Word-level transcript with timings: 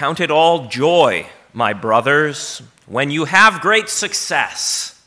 Count 0.00 0.20
it 0.20 0.30
all 0.30 0.66
joy, 0.66 1.26
my 1.52 1.74
brothers, 1.74 2.62
when 2.86 3.10
you 3.10 3.26
have 3.26 3.60
great 3.60 3.90
success. 3.90 4.98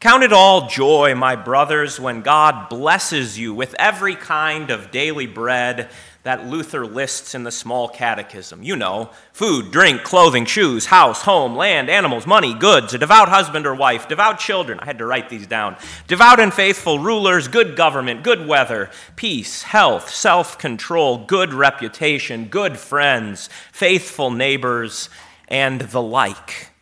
Count 0.00 0.22
it 0.22 0.32
all 0.32 0.66
joy, 0.66 1.14
my 1.14 1.36
brothers, 1.36 2.00
when 2.00 2.22
God 2.22 2.70
blesses 2.70 3.38
you 3.38 3.52
with 3.52 3.74
every 3.78 4.14
kind 4.14 4.70
of 4.70 4.90
daily 4.90 5.26
bread 5.26 5.90
that 6.28 6.46
Luther 6.46 6.84
lists 6.84 7.34
in 7.34 7.44
the 7.44 7.50
small 7.50 7.88
catechism. 7.88 8.62
You 8.62 8.76
know, 8.76 9.08
food, 9.32 9.70
drink, 9.70 10.02
clothing, 10.02 10.44
shoes, 10.44 10.84
house, 10.84 11.22
home, 11.22 11.56
land, 11.56 11.88
animals, 11.88 12.26
money, 12.26 12.52
goods, 12.52 12.92
a 12.92 12.98
devout 12.98 13.30
husband 13.30 13.66
or 13.66 13.74
wife, 13.74 14.08
devout 14.08 14.38
children. 14.38 14.78
I 14.78 14.84
had 14.84 14.98
to 14.98 15.06
write 15.06 15.30
these 15.30 15.46
down. 15.46 15.76
Devout 16.06 16.38
and 16.38 16.52
faithful 16.52 16.98
rulers, 16.98 17.48
good 17.48 17.76
government, 17.76 18.24
good 18.24 18.46
weather, 18.46 18.90
peace, 19.16 19.62
health, 19.62 20.10
self 20.10 20.58
control, 20.58 21.16
good 21.16 21.54
reputation, 21.54 22.48
good 22.48 22.76
friends, 22.76 23.48
faithful 23.72 24.30
neighbors, 24.30 25.08
and 25.48 25.80
the 25.80 26.02
like. 26.02 26.72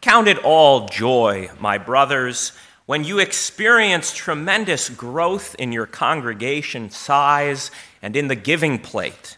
Count 0.00 0.26
it 0.26 0.38
all 0.38 0.88
joy, 0.88 1.50
my 1.60 1.76
brothers 1.76 2.52
when 2.88 3.04
you 3.04 3.18
experience 3.18 4.14
tremendous 4.14 4.88
growth 4.88 5.54
in 5.58 5.72
your 5.72 5.84
congregation 5.84 6.88
size 6.88 7.70
and 8.00 8.16
in 8.16 8.28
the 8.28 8.34
giving 8.34 8.78
plate. 8.78 9.36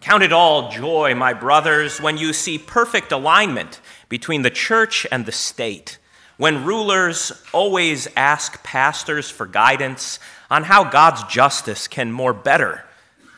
Count 0.00 0.24
it 0.24 0.32
all 0.32 0.68
joy, 0.68 1.14
my 1.14 1.32
brothers, 1.32 2.00
when 2.00 2.18
you 2.18 2.32
see 2.32 2.58
perfect 2.58 3.12
alignment 3.12 3.80
between 4.08 4.42
the 4.42 4.50
church 4.50 5.06
and 5.12 5.26
the 5.26 5.30
state, 5.30 5.98
when 6.38 6.64
rulers 6.64 7.30
always 7.52 8.08
ask 8.16 8.64
pastors 8.64 9.30
for 9.30 9.46
guidance 9.46 10.18
on 10.50 10.64
how 10.64 10.82
God's 10.82 11.22
justice 11.32 11.86
can 11.86 12.10
more 12.10 12.34
better 12.34 12.84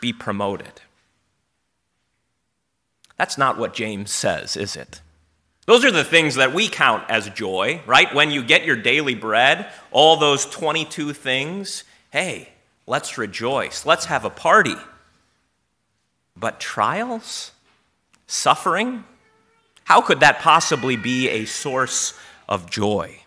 be 0.00 0.14
promoted. 0.14 0.80
That's 3.18 3.36
not 3.36 3.58
what 3.58 3.74
James 3.74 4.10
says, 4.10 4.56
is 4.56 4.74
it? 4.74 5.02
Those 5.66 5.84
are 5.84 5.92
the 5.92 6.04
things 6.04 6.34
that 6.34 6.52
we 6.52 6.68
count 6.68 7.04
as 7.08 7.28
joy, 7.30 7.82
right? 7.86 8.12
When 8.12 8.32
you 8.32 8.42
get 8.42 8.64
your 8.64 8.76
daily 8.76 9.14
bread, 9.14 9.70
all 9.92 10.16
those 10.16 10.44
22 10.46 11.12
things, 11.12 11.84
hey, 12.10 12.48
let's 12.86 13.16
rejoice, 13.16 13.86
let's 13.86 14.06
have 14.06 14.24
a 14.24 14.30
party. 14.30 14.74
But 16.36 16.58
trials? 16.58 17.52
Suffering? 18.26 19.04
How 19.84 20.00
could 20.00 20.20
that 20.20 20.40
possibly 20.40 20.96
be 20.96 21.28
a 21.28 21.44
source 21.44 22.14
of 22.48 22.68
joy? 22.68 23.20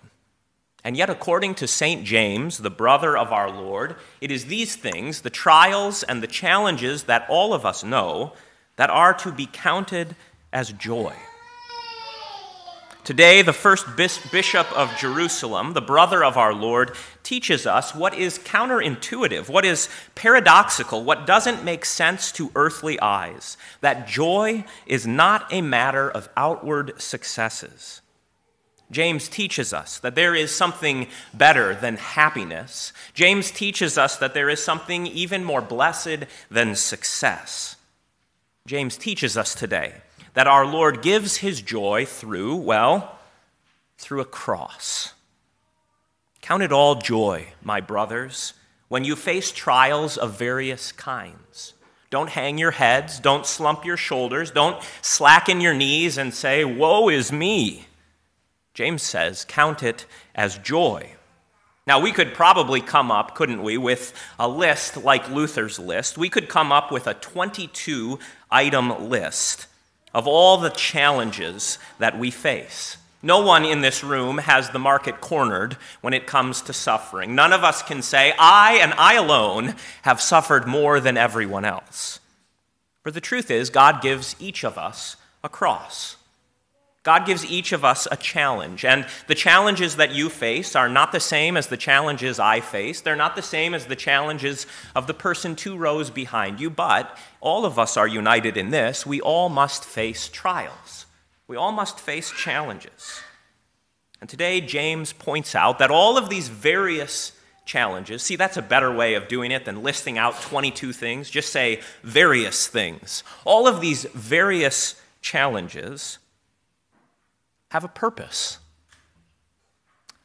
And 0.83 0.97
yet, 0.97 1.09
according 1.09 1.55
to 1.55 1.67
St. 1.67 2.03
James, 2.03 2.57
the 2.57 2.69
brother 2.69 3.17
of 3.17 3.31
our 3.31 3.49
Lord, 3.49 3.95
it 4.19 4.29
is 4.29 4.45
these 4.45 4.75
things, 4.75 5.21
the 5.21 5.29
trials 5.29 6.03
and 6.03 6.21
the 6.21 6.27
challenges 6.27 7.03
that 7.05 7.25
all 7.29 7.53
of 7.53 7.65
us 7.65 7.83
know, 7.83 8.33
that 8.75 8.89
are 8.89 9.13
to 9.15 9.31
be 9.31 9.47
counted 9.51 10.15
as 10.51 10.71
joy. 10.73 11.13
Today, 13.05 13.43
the 13.43 13.53
first 13.53 13.85
bishop 13.95 14.71
of 14.75 14.97
Jerusalem, 14.97 15.73
the 15.73 15.81
brother 15.81 16.23
of 16.23 16.37
our 16.37 16.55
Lord, 16.55 16.95
teaches 17.21 17.67
us 17.67 17.93
what 17.93 18.15
is 18.15 18.39
counterintuitive, 18.39 19.47
what 19.47 19.63
is 19.63 19.89
paradoxical, 20.15 21.03
what 21.03 21.27
doesn't 21.27 21.63
make 21.63 21.85
sense 21.85 22.31
to 22.31 22.51
earthly 22.55 22.99
eyes 22.99 23.57
that 23.81 24.07
joy 24.07 24.65
is 24.87 25.05
not 25.05 25.45
a 25.53 25.61
matter 25.61 26.09
of 26.09 26.29
outward 26.35 26.99
successes. 26.99 28.01
James 28.89 29.29
teaches 29.29 29.71
us 29.71 29.99
that 29.99 30.15
there 30.15 30.33
is 30.33 30.53
something 30.53 31.05
better 31.31 31.75
than 31.75 31.97
happiness. 31.97 32.91
James 33.13 33.51
teaches 33.51 33.99
us 33.99 34.17
that 34.17 34.33
there 34.33 34.49
is 34.49 34.63
something 34.63 35.05
even 35.05 35.43
more 35.43 35.61
blessed 35.61 36.25
than 36.49 36.73
success. 36.73 37.75
James 38.67 38.97
teaches 38.97 39.37
us 39.37 39.53
today 39.53 39.93
that 40.33 40.47
our 40.47 40.65
Lord 40.65 41.03
gives 41.03 41.37
his 41.37 41.61
joy 41.61 42.05
through, 42.05 42.55
well, 42.55 43.19
through 43.97 44.21
a 44.21 44.25
cross. 44.25 45.13
Count 46.41 46.63
it 46.63 46.71
all 46.71 46.95
joy, 46.95 47.47
my 47.63 47.79
brothers, 47.79 48.53
when 48.87 49.03
you 49.03 49.15
face 49.15 49.51
trials 49.51 50.17
of 50.17 50.37
various 50.37 50.91
kinds. 50.91 51.73
Don't 52.09 52.29
hang 52.29 52.57
your 52.57 52.71
heads, 52.71 53.19
don't 53.19 53.45
slump 53.45 53.85
your 53.85 53.97
shoulders, 53.97 54.49
don't 54.49 54.81
slacken 55.01 55.61
your 55.61 55.73
knees 55.73 56.17
and 56.17 56.33
say, 56.33 56.65
Woe 56.65 57.09
is 57.09 57.31
me. 57.31 57.85
James 58.73 59.03
says, 59.03 59.45
Count 59.47 59.83
it 59.83 60.05
as 60.33 60.57
joy. 60.57 61.15
Now, 61.87 61.99
we 61.99 62.11
could 62.11 62.33
probably 62.33 62.81
come 62.81 63.11
up, 63.11 63.35
couldn't 63.35 63.61
we, 63.61 63.77
with 63.77 64.13
a 64.39 64.49
list 64.49 64.97
like 64.97 65.29
Luther's 65.29 65.77
list. 65.77 66.17
We 66.17 66.29
could 66.29 66.49
come 66.49 66.71
up 66.71 66.91
with 66.91 67.05
a 67.05 67.13
22 67.13 68.17
item 68.55 69.09
list 69.09 69.67
of 70.13 70.27
all 70.27 70.57
the 70.57 70.69
challenges 70.69 71.77
that 71.99 72.17
we 72.17 72.31
face. 72.31 72.95
No 73.21 73.41
one 73.41 73.65
in 73.65 73.81
this 73.81 74.03
room 74.03 74.37
has 74.37 74.69
the 74.69 74.79
market 74.79 75.19
cornered 75.19 75.73
when 75.99 76.13
it 76.13 76.25
comes 76.25 76.61
to 76.61 76.73
suffering. 76.73 77.35
None 77.35 77.51
of 77.51 77.63
us 77.63 77.83
can 77.83 78.01
say, 78.01 78.33
I 78.39 78.75
and 78.75 78.93
I 78.93 79.15
alone 79.15 79.75
have 80.03 80.21
suffered 80.21 80.67
more 80.67 80.99
than 80.99 81.17
everyone 81.17 81.65
else. 81.65 82.19
For 83.03 83.11
the 83.11 83.19
truth 83.19 83.51
is, 83.51 83.69
God 83.69 84.01
gives 84.01 84.35
each 84.39 84.63
of 84.63 84.77
us 84.77 85.17
a 85.43 85.49
cross. 85.49 86.15
God 87.05 87.27
gives 87.27 87.45
each 87.45 87.71
of 87.71 87.85
us 87.85 88.07
a 88.09 88.17
challenge. 88.17 88.83
And 88.83 89.05
the 89.27 89.35
challenges 89.35 89.97
that 89.97 90.11
you 90.11 90.27
face 90.27 90.75
are 90.75 90.89
not 90.89 91.11
the 91.11 91.19
same 91.19 91.55
as 91.55 91.67
the 91.67 91.77
challenges 91.77 92.39
I 92.39 92.61
face. 92.61 92.99
They're 92.99 93.15
not 93.15 93.35
the 93.35 93.43
same 93.43 93.75
as 93.75 93.85
the 93.85 93.95
challenges 93.95 94.65
of 94.95 95.05
the 95.05 95.13
person 95.13 95.55
two 95.55 95.77
rows 95.77 96.09
behind 96.09 96.59
you. 96.59 96.71
But 96.71 97.15
all 97.41 97.63
of 97.63 97.77
us 97.77 97.95
are 97.95 98.07
united 98.07 98.57
in 98.57 98.71
this. 98.71 99.05
We 99.05 99.21
all 99.21 99.49
must 99.49 99.85
face 99.85 100.27
trials, 100.27 101.05
we 101.47 101.55
all 101.55 101.71
must 101.71 101.99
face 101.99 102.31
challenges. 102.31 103.21
And 104.19 104.27
today, 104.27 104.59
James 104.59 105.13
points 105.13 105.53
out 105.53 105.77
that 105.77 105.91
all 105.91 106.17
of 106.17 106.29
these 106.29 106.47
various 106.47 107.33
challenges, 107.65 108.23
see, 108.23 108.35
that's 108.35 108.57
a 108.57 108.61
better 108.63 108.91
way 108.91 109.13
of 109.13 109.27
doing 109.27 109.51
it 109.51 109.65
than 109.65 109.83
listing 109.83 110.17
out 110.17 110.41
22 110.41 110.93
things. 110.93 111.29
Just 111.29 111.51
say 111.51 111.81
various 112.01 112.65
things. 112.65 113.23
All 113.43 113.67
of 113.67 113.81
these 113.81 114.05
various 114.05 114.99
challenges 115.21 116.17
have 117.75 117.83
a 117.83 117.89
purpose. 117.89 118.59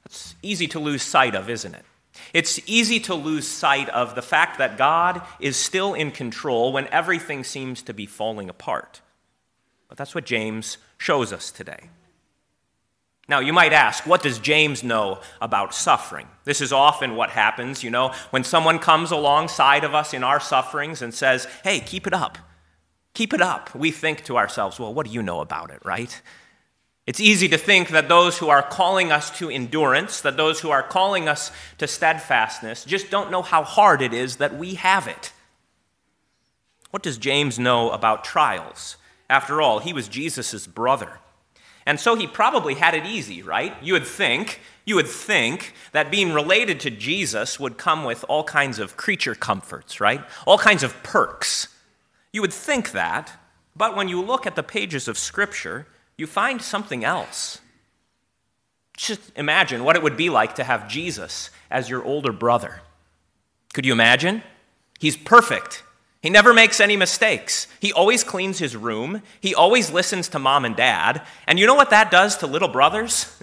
It's 0.05 0.37
easy 0.41 0.69
to 0.69 0.78
lose 0.78 1.03
sight 1.03 1.34
of, 1.34 1.50
isn't 1.50 1.75
it? 1.75 1.84
It's 2.33 2.61
easy 2.65 3.00
to 3.00 3.15
lose 3.16 3.47
sight 3.47 3.88
of 3.88 4.15
the 4.15 4.22
fact 4.22 4.59
that 4.59 4.78
God 4.78 5.21
is 5.41 5.56
still 5.56 5.94
in 5.94 6.12
control 6.12 6.72
when 6.72 6.87
everything 6.93 7.43
seems 7.43 7.83
to 7.83 7.93
be 7.93 8.06
falling 8.06 8.49
apart. 8.49 9.00
But 9.88 9.99
that's 9.99 10.15
what 10.15 10.27
James 10.27 10.78
shows 10.97 11.33
us 11.33 11.50
today. 11.50 11.91
Now, 13.28 13.41
you 13.41 13.53
might 13.53 13.72
ask, 13.72 14.06
what 14.06 14.22
does 14.22 14.38
James 14.38 14.84
know 14.84 15.19
about 15.41 15.75
suffering? 15.75 16.28
This 16.44 16.61
is 16.61 16.72
often 16.72 17.17
what 17.17 17.31
happens, 17.31 17.82
you 17.82 17.91
know, 17.91 18.12
when 18.31 18.44
someone 18.44 18.78
comes 18.78 19.11
alongside 19.11 19.82
of 19.82 19.93
us 19.93 20.15
in 20.15 20.22
our 20.22 20.38
sufferings 20.38 21.03
and 21.03 21.12
says, 21.12 21.49
hey, 21.65 21.81
keep 21.81 22.06
it 22.06 22.15
up. 22.15 22.38
Keep 23.15 23.34
it 23.34 23.41
up. 23.41 23.75
We 23.75 23.91
think 23.91 24.22
to 24.27 24.37
ourselves, 24.37 24.78
well, 24.78 24.94
what 24.94 25.06
do 25.06 25.12
you 25.12 25.22
know 25.22 25.41
about 25.41 25.71
it, 25.71 25.81
right? 25.84 26.22
It's 27.10 27.19
easy 27.19 27.48
to 27.48 27.59
think 27.59 27.88
that 27.88 28.09
those 28.09 28.38
who 28.38 28.50
are 28.50 28.62
calling 28.62 29.10
us 29.10 29.37
to 29.41 29.50
endurance, 29.50 30.21
that 30.21 30.37
those 30.37 30.60
who 30.60 30.71
are 30.71 30.84
calling 30.84 31.28
us 31.28 31.50
to 31.78 31.88
steadfastness, 31.88 32.84
just 32.84 33.10
don't 33.10 33.32
know 33.32 33.43
how 33.43 33.65
hard 33.65 34.00
it 34.00 34.15
is 34.15 34.37
that 34.37 34.56
we 34.56 34.75
have 34.75 35.09
it. 35.09 35.32
What 36.93 37.03
does 37.03 37.19
James 37.19 37.59
know 37.59 37.91
about 37.91 38.22
trials? 38.22 38.97
After 39.28 39.60
all, 39.60 39.81
he 39.81 39.93
was 39.93 40.06
Jesus' 40.06 40.69
brother. 40.69 41.19
And 41.84 41.99
so 41.99 42.15
he 42.15 42.28
probably 42.28 42.75
had 42.75 42.94
it 42.94 43.06
easy, 43.06 43.43
right? 43.43 43.75
You 43.82 43.94
would 43.94 44.06
think, 44.06 44.60
you 44.84 44.94
would 44.94 45.09
think 45.09 45.75
that 45.91 46.12
being 46.12 46.32
related 46.32 46.78
to 46.78 46.91
Jesus 46.91 47.59
would 47.59 47.76
come 47.76 48.04
with 48.04 48.25
all 48.28 48.44
kinds 48.44 48.78
of 48.78 48.97
creature 48.97 49.34
comforts, 49.34 50.00
right? 50.00 50.25
All 50.47 50.59
kinds 50.59 50.84
of 50.84 51.03
perks. 51.03 51.66
You 52.32 52.41
would 52.41 52.53
think 52.53 52.93
that, 52.93 53.32
but 53.75 53.97
when 53.97 54.06
you 54.06 54.23
look 54.23 54.46
at 54.46 54.55
the 54.55 54.62
pages 54.62 55.08
of 55.08 55.19
Scripture, 55.19 55.88
you 56.20 56.26
find 56.26 56.61
something 56.61 57.05
else. 57.05 57.58
Just 58.96 59.32
imagine 59.34 59.82
what 59.82 59.96
it 59.96 60.02
would 60.02 60.17
be 60.17 60.28
like 60.28 60.56
to 60.56 60.64
have 60.64 60.88
Jesus 60.88 61.50
as 61.70 61.88
your 61.88 62.05
older 62.05 62.32
brother. 62.32 62.82
Could 63.72 63.87
you 63.87 63.93
imagine? 63.93 64.43
He's 64.99 65.17
perfect. 65.17 65.82
He 66.20 66.28
never 66.28 66.52
makes 66.52 66.81
any 66.81 66.96
mistakes. 66.96 67.67
He 67.81 67.93
always 67.94 68.22
cleans 68.22 68.58
his 68.58 68.76
room. 68.76 69.22
He 69.40 69.55
always 69.55 69.90
listens 69.90 70.28
to 70.28 70.38
mom 70.38 70.67
and 70.67 70.76
dad. 70.76 71.22
And 71.46 71.58
you 71.58 71.67
know 71.67 71.75
what 71.75 71.90
that 71.90 72.11
does 72.11 72.37
to 72.38 72.46
little 72.46 72.69
brothers? 72.69 73.34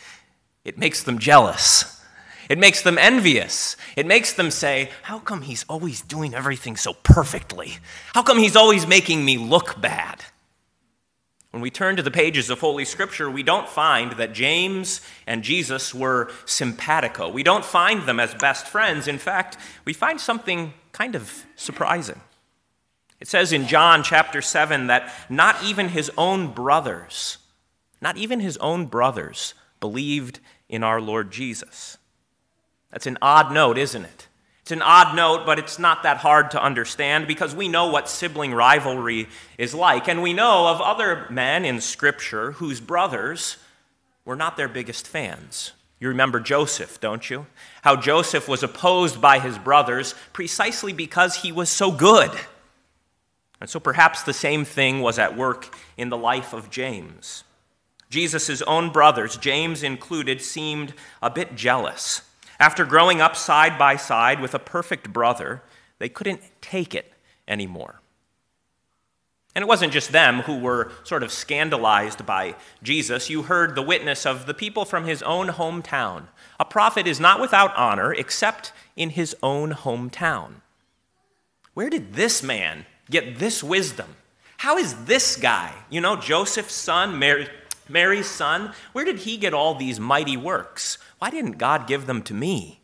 it 0.64 0.76
makes 0.76 1.04
them 1.04 1.20
jealous. 1.20 2.02
It 2.48 2.58
makes 2.58 2.82
them 2.82 2.98
envious. 2.98 3.76
It 3.94 4.06
makes 4.06 4.32
them 4.32 4.50
say, 4.50 4.90
How 5.02 5.20
come 5.20 5.42
he's 5.42 5.64
always 5.68 6.00
doing 6.00 6.34
everything 6.34 6.76
so 6.76 6.94
perfectly? 6.94 7.78
How 8.14 8.22
come 8.22 8.38
he's 8.38 8.56
always 8.56 8.86
making 8.86 9.24
me 9.24 9.38
look 9.38 9.80
bad? 9.80 10.24
When 11.50 11.62
we 11.62 11.70
turn 11.70 11.96
to 11.96 12.02
the 12.02 12.10
pages 12.10 12.50
of 12.50 12.60
Holy 12.60 12.84
Scripture, 12.84 13.30
we 13.30 13.42
don't 13.42 13.68
find 13.68 14.12
that 14.12 14.34
James 14.34 15.00
and 15.26 15.42
Jesus 15.42 15.94
were 15.94 16.30
simpatico. 16.44 17.30
We 17.30 17.42
don't 17.42 17.64
find 17.64 18.02
them 18.02 18.20
as 18.20 18.34
best 18.34 18.66
friends. 18.66 19.08
In 19.08 19.18
fact, 19.18 19.56
we 19.86 19.94
find 19.94 20.20
something 20.20 20.74
kind 20.92 21.14
of 21.14 21.46
surprising. 21.56 22.20
It 23.18 23.28
says 23.28 23.52
in 23.52 23.66
John 23.66 24.02
chapter 24.02 24.42
7 24.42 24.88
that 24.88 25.12
not 25.28 25.62
even 25.64 25.88
his 25.88 26.10
own 26.18 26.52
brothers, 26.52 27.38
not 28.00 28.16
even 28.16 28.40
his 28.40 28.58
own 28.58 28.86
brothers 28.86 29.54
believed 29.80 30.40
in 30.68 30.84
our 30.84 31.00
Lord 31.00 31.30
Jesus. 31.32 31.96
That's 32.90 33.06
an 33.06 33.18
odd 33.22 33.52
note, 33.52 33.78
isn't 33.78 34.04
it? 34.04 34.27
It's 34.68 34.72
an 34.74 34.82
odd 34.82 35.16
note, 35.16 35.46
but 35.46 35.58
it's 35.58 35.78
not 35.78 36.02
that 36.02 36.18
hard 36.18 36.50
to 36.50 36.62
understand 36.62 37.26
because 37.26 37.54
we 37.54 37.68
know 37.68 37.86
what 37.86 38.06
sibling 38.06 38.52
rivalry 38.52 39.26
is 39.56 39.72
like. 39.72 40.08
And 40.08 40.20
we 40.22 40.34
know 40.34 40.68
of 40.68 40.82
other 40.82 41.26
men 41.30 41.64
in 41.64 41.80
Scripture 41.80 42.52
whose 42.52 42.78
brothers 42.78 43.56
were 44.26 44.36
not 44.36 44.58
their 44.58 44.68
biggest 44.68 45.08
fans. 45.08 45.72
You 45.98 46.08
remember 46.08 46.38
Joseph, 46.38 47.00
don't 47.00 47.30
you? 47.30 47.46
How 47.80 47.96
Joseph 47.96 48.46
was 48.46 48.62
opposed 48.62 49.22
by 49.22 49.38
his 49.38 49.56
brothers 49.56 50.14
precisely 50.34 50.92
because 50.92 51.36
he 51.36 51.50
was 51.50 51.70
so 51.70 51.90
good. 51.90 52.30
And 53.62 53.70
so 53.70 53.80
perhaps 53.80 54.22
the 54.22 54.34
same 54.34 54.66
thing 54.66 55.00
was 55.00 55.18
at 55.18 55.34
work 55.34 55.74
in 55.96 56.10
the 56.10 56.18
life 56.18 56.52
of 56.52 56.68
James. 56.68 57.42
Jesus' 58.10 58.60
own 58.60 58.90
brothers, 58.90 59.38
James 59.38 59.82
included, 59.82 60.42
seemed 60.42 60.92
a 61.22 61.30
bit 61.30 61.56
jealous. 61.56 62.20
After 62.60 62.84
growing 62.84 63.20
up 63.20 63.36
side 63.36 63.78
by 63.78 63.96
side 63.96 64.40
with 64.40 64.54
a 64.54 64.58
perfect 64.58 65.12
brother, 65.12 65.62
they 65.98 66.08
couldn't 66.08 66.42
take 66.60 66.94
it 66.94 67.12
anymore. 67.46 68.00
And 69.54 69.62
it 69.62 69.68
wasn't 69.68 69.92
just 69.92 70.12
them 70.12 70.42
who 70.42 70.58
were 70.58 70.92
sort 71.04 71.22
of 71.22 71.32
scandalized 71.32 72.24
by 72.24 72.54
Jesus. 72.82 73.30
You 73.30 73.42
heard 73.42 73.74
the 73.74 73.82
witness 73.82 74.24
of 74.24 74.46
the 74.46 74.54
people 74.54 74.84
from 74.84 75.04
his 75.04 75.22
own 75.22 75.48
hometown. 75.48 76.28
A 76.60 76.64
prophet 76.64 77.06
is 77.06 77.18
not 77.18 77.40
without 77.40 77.74
honor 77.76 78.12
except 78.12 78.72
in 78.94 79.10
his 79.10 79.34
own 79.42 79.72
hometown. 79.72 80.60
Where 81.74 81.90
did 81.90 82.14
this 82.14 82.42
man 82.42 82.86
get 83.10 83.38
this 83.38 83.62
wisdom? 83.62 84.16
How 84.58 84.76
is 84.76 85.04
this 85.06 85.36
guy, 85.36 85.72
you 85.88 86.00
know, 86.00 86.16
Joseph's 86.16 86.74
son, 86.74 87.18
Mary, 87.18 87.48
Mary's 87.88 88.28
son, 88.28 88.72
where 88.92 89.04
did 89.04 89.20
he 89.20 89.36
get 89.36 89.54
all 89.54 89.74
these 89.74 89.98
mighty 90.00 90.36
works? 90.36 90.98
Why 91.18 91.30
didn't 91.30 91.58
God 91.58 91.86
give 91.86 92.06
them 92.06 92.22
to 92.22 92.34
me? 92.34 92.80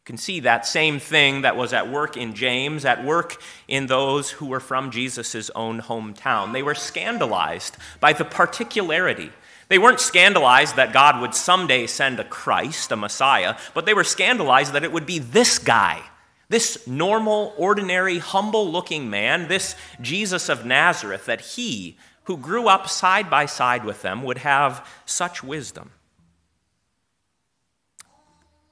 You 0.00 0.04
can 0.06 0.16
see 0.18 0.40
that 0.40 0.66
same 0.66 0.98
thing 0.98 1.42
that 1.42 1.56
was 1.56 1.72
at 1.72 1.90
work 1.90 2.16
in 2.16 2.34
James, 2.34 2.84
at 2.84 3.04
work 3.04 3.40
in 3.66 3.86
those 3.86 4.32
who 4.32 4.46
were 4.46 4.60
from 4.60 4.90
Jesus' 4.90 5.50
own 5.54 5.80
hometown. 5.80 6.52
They 6.52 6.62
were 6.62 6.74
scandalized 6.74 7.76
by 8.00 8.12
the 8.12 8.24
particularity. 8.24 9.30
They 9.68 9.78
weren't 9.78 10.00
scandalized 10.00 10.76
that 10.76 10.92
God 10.92 11.20
would 11.20 11.34
someday 11.34 11.86
send 11.86 12.20
a 12.20 12.24
Christ, 12.24 12.92
a 12.92 12.96
Messiah, 12.96 13.56
but 13.72 13.86
they 13.86 13.94
were 13.94 14.04
scandalized 14.04 14.74
that 14.74 14.84
it 14.84 14.92
would 14.92 15.06
be 15.06 15.18
this 15.18 15.58
guy 15.58 16.02
this 16.48 16.86
normal, 16.86 17.54
ordinary, 17.56 18.18
humble 18.18 18.70
looking 18.70 19.08
man, 19.10 19.48
this 19.48 19.74
Jesus 20.00 20.48
of 20.48 20.64
Nazareth, 20.64 21.26
that 21.26 21.40
he, 21.40 21.96
who 22.24 22.36
grew 22.36 22.68
up 22.68 22.88
side 22.88 23.30
by 23.30 23.46
side 23.46 23.84
with 23.84 24.02
them, 24.02 24.22
would 24.22 24.38
have 24.38 24.86
such 25.06 25.42
wisdom. 25.42 25.90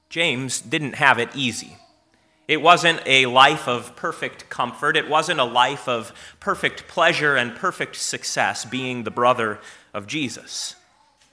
James 0.09 0.61
didn't 0.61 0.95
have 0.95 1.17
it 1.17 1.29
easy. 1.35 1.77
It 2.47 2.61
wasn't 2.61 3.01
a 3.05 3.25
life 3.25 3.67
of 3.67 3.95
perfect 3.95 4.49
comfort. 4.49 4.97
It 4.97 5.09
wasn't 5.09 5.39
a 5.39 5.45
life 5.45 5.87
of 5.87 6.13
perfect 6.39 6.87
pleasure 6.87 7.35
and 7.35 7.55
perfect 7.55 7.95
success 7.95 8.65
being 8.65 9.03
the 9.03 9.11
brother 9.11 9.59
of 9.93 10.07
Jesus. 10.07 10.75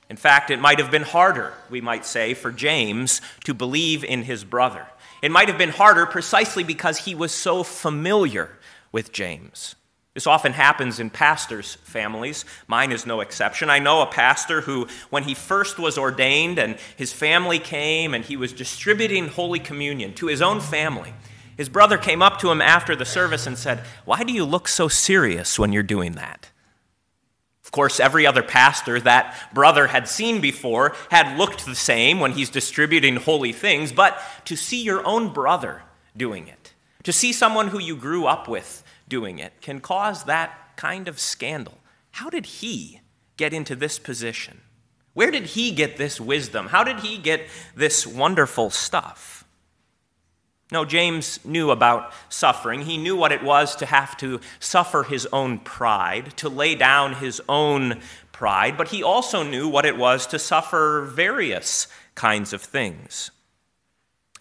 In 0.08 0.16
fact, 0.16 0.50
it 0.50 0.60
might 0.60 0.78
have 0.78 0.90
been 0.90 1.02
harder, 1.02 1.52
we 1.68 1.80
might 1.80 2.06
say, 2.06 2.34
for 2.34 2.50
James 2.50 3.20
to 3.44 3.54
believe 3.54 4.02
in 4.02 4.22
his 4.22 4.44
brother. 4.44 4.86
It 5.22 5.30
might 5.30 5.48
have 5.48 5.58
been 5.58 5.70
harder 5.70 6.06
precisely 6.06 6.64
because 6.64 6.98
he 6.98 7.14
was 7.14 7.32
so 7.32 7.62
familiar 7.62 8.58
with 8.92 9.12
James. 9.12 9.74
This 10.14 10.26
often 10.26 10.52
happens 10.52 10.98
in 10.98 11.08
pastors' 11.08 11.76
families. 11.84 12.44
Mine 12.66 12.90
is 12.90 13.06
no 13.06 13.20
exception. 13.20 13.70
I 13.70 13.78
know 13.78 14.02
a 14.02 14.06
pastor 14.06 14.62
who, 14.62 14.88
when 15.08 15.22
he 15.22 15.34
first 15.34 15.78
was 15.78 15.96
ordained 15.96 16.58
and 16.58 16.78
his 16.96 17.12
family 17.12 17.60
came 17.60 18.12
and 18.12 18.24
he 18.24 18.36
was 18.36 18.52
distributing 18.52 19.28
Holy 19.28 19.60
Communion 19.60 20.12
to 20.14 20.26
his 20.26 20.42
own 20.42 20.60
family, 20.60 21.14
his 21.56 21.68
brother 21.68 21.96
came 21.96 22.22
up 22.22 22.40
to 22.40 22.50
him 22.50 22.60
after 22.60 22.96
the 22.96 23.04
service 23.04 23.46
and 23.46 23.56
said, 23.56 23.84
Why 24.04 24.24
do 24.24 24.32
you 24.32 24.44
look 24.44 24.66
so 24.66 24.88
serious 24.88 25.58
when 25.58 25.72
you're 25.72 25.84
doing 25.84 26.12
that? 26.12 26.50
Of 27.64 27.70
course, 27.70 28.00
every 28.00 28.26
other 28.26 28.42
pastor 28.42 28.98
that 29.00 29.36
brother 29.54 29.86
had 29.86 30.08
seen 30.08 30.40
before 30.40 30.96
had 31.12 31.38
looked 31.38 31.66
the 31.66 31.76
same 31.76 32.18
when 32.18 32.32
he's 32.32 32.50
distributing 32.50 33.14
holy 33.14 33.52
things, 33.52 33.92
but 33.92 34.20
to 34.46 34.56
see 34.56 34.82
your 34.82 35.06
own 35.06 35.32
brother 35.32 35.82
doing 36.16 36.48
it, 36.48 36.74
to 37.04 37.12
see 37.12 37.32
someone 37.32 37.68
who 37.68 37.78
you 37.78 37.94
grew 37.94 38.26
up 38.26 38.48
with 38.48 38.82
doing 39.10 39.38
it, 39.38 39.60
can 39.60 39.80
cause 39.80 40.24
that 40.24 40.76
kind 40.76 41.06
of 41.08 41.20
scandal. 41.20 41.76
How 42.12 42.30
did 42.30 42.46
he 42.46 43.02
get 43.36 43.52
into 43.52 43.76
this 43.76 43.98
position? 43.98 44.62
Where 45.12 45.30
did 45.30 45.44
he 45.44 45.72
get 45.72 45.98
this 45.98 46.18
wisdom? 46.18 46.68
How 46.68 46.84
did 46.84 47.00
he 47.00 47.18
get 47.18 47.46
this 47.74 48.06
wonderful 48.06 48.70
stuff? 48.70 49.44
No, 50.72 50.84
James 50.84 51.44
knew 51.44 51.70
about 51.70 52.12
suffering. 52.28 52.82
He 52.82 52.96
knew 52.96 53.16
what 53.16 53.32
it 53.32 53.42
was 53.42 53.74
to 53.76 53.86
have 53.86 54.16
to 54.18 54.40
suffer 54.60 55.02
his 55.02 55.26
own 55.32 55.58
pride, 55.58 56.36
to 56.36 56.48
lay 56.48 56.76
down 56.76 57.14
his 57.14 57.42
own 57.48 58.00
pride, 58.30 58.76
but 58.76 58.88
he 58.88 59.02
also 59.02 59.42
knew 59.42 59.68
what 59.68 59.84
it 59.84 59.96
was 59.96 60.26
to 60.28 60.38
suffer 60.38 61.02
various 61.12 61.88
kinds 62.14 62.52
of 62.52 62.62
things. 62.62 63.32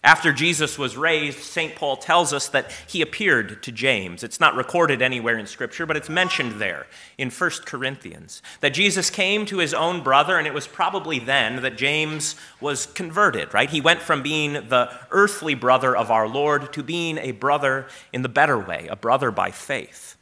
After 0.02 0.32
Jesus 0.32 0.78
was 0.78 0.96
raised, 0.96 1.40
St. 1.40 1.74
Paul 1.74 1.98
tells 1.98 2.32
us 2.32 2.48
that 2.48 2.72
he 2.86 3.02
appeared 3.02 3.62
to 3.62 3.70
James. 3.70 4.24
It's 4.24 4.40
not 4.40 4.54
recorded 4.54 5.02
anywhere 5.02 5.36
in 5.36 5.46
Scripture, 5.46 5.84
but 5.84 5.96
it's 5.96 6.08
mentioned 6.08 6.52
there 6.52 6.86
in 7.18 7.28
1 7.28 7.50
Corinthians. 7.66 8.40
That 8.60 8.72
Jesus 8.72 9.10
came 9.10 9.44
to 9.44 9.58
his 9.58 9.74
own 9.74 10.02
brother, 10.02 10.38
and 10.38 10.46
it 10.46 10.54
was 10.54 10.66
probably 10.66 11.18
then 11.18 11.60
that 11.60 11.76
James 11.76 12.34
was 12.62 12.86
converted, 12.86 13.52
right? 13.52 13.68
He 13.68 13.82
went 13.82 14.00
from 14.00 14.22
being 14.22 14.54
the 14.54 14.90
earthly 15.10 15.54
brother 15.54 15.94
of 15.94 16.10
our 16.10 16.26
Lord 16.26 16.72
to 16.72 16.82
being 16.82 17.18
a 17.18 17.32
brother 17.32 17.86
in 18.10 18.22
the 18.22 18.30
better 18.30 18.58
way, 18.58 18.88
a 18.90 18.96
brother 18.96 19.30
by 19.30 19.50
faith. 19.50 20.16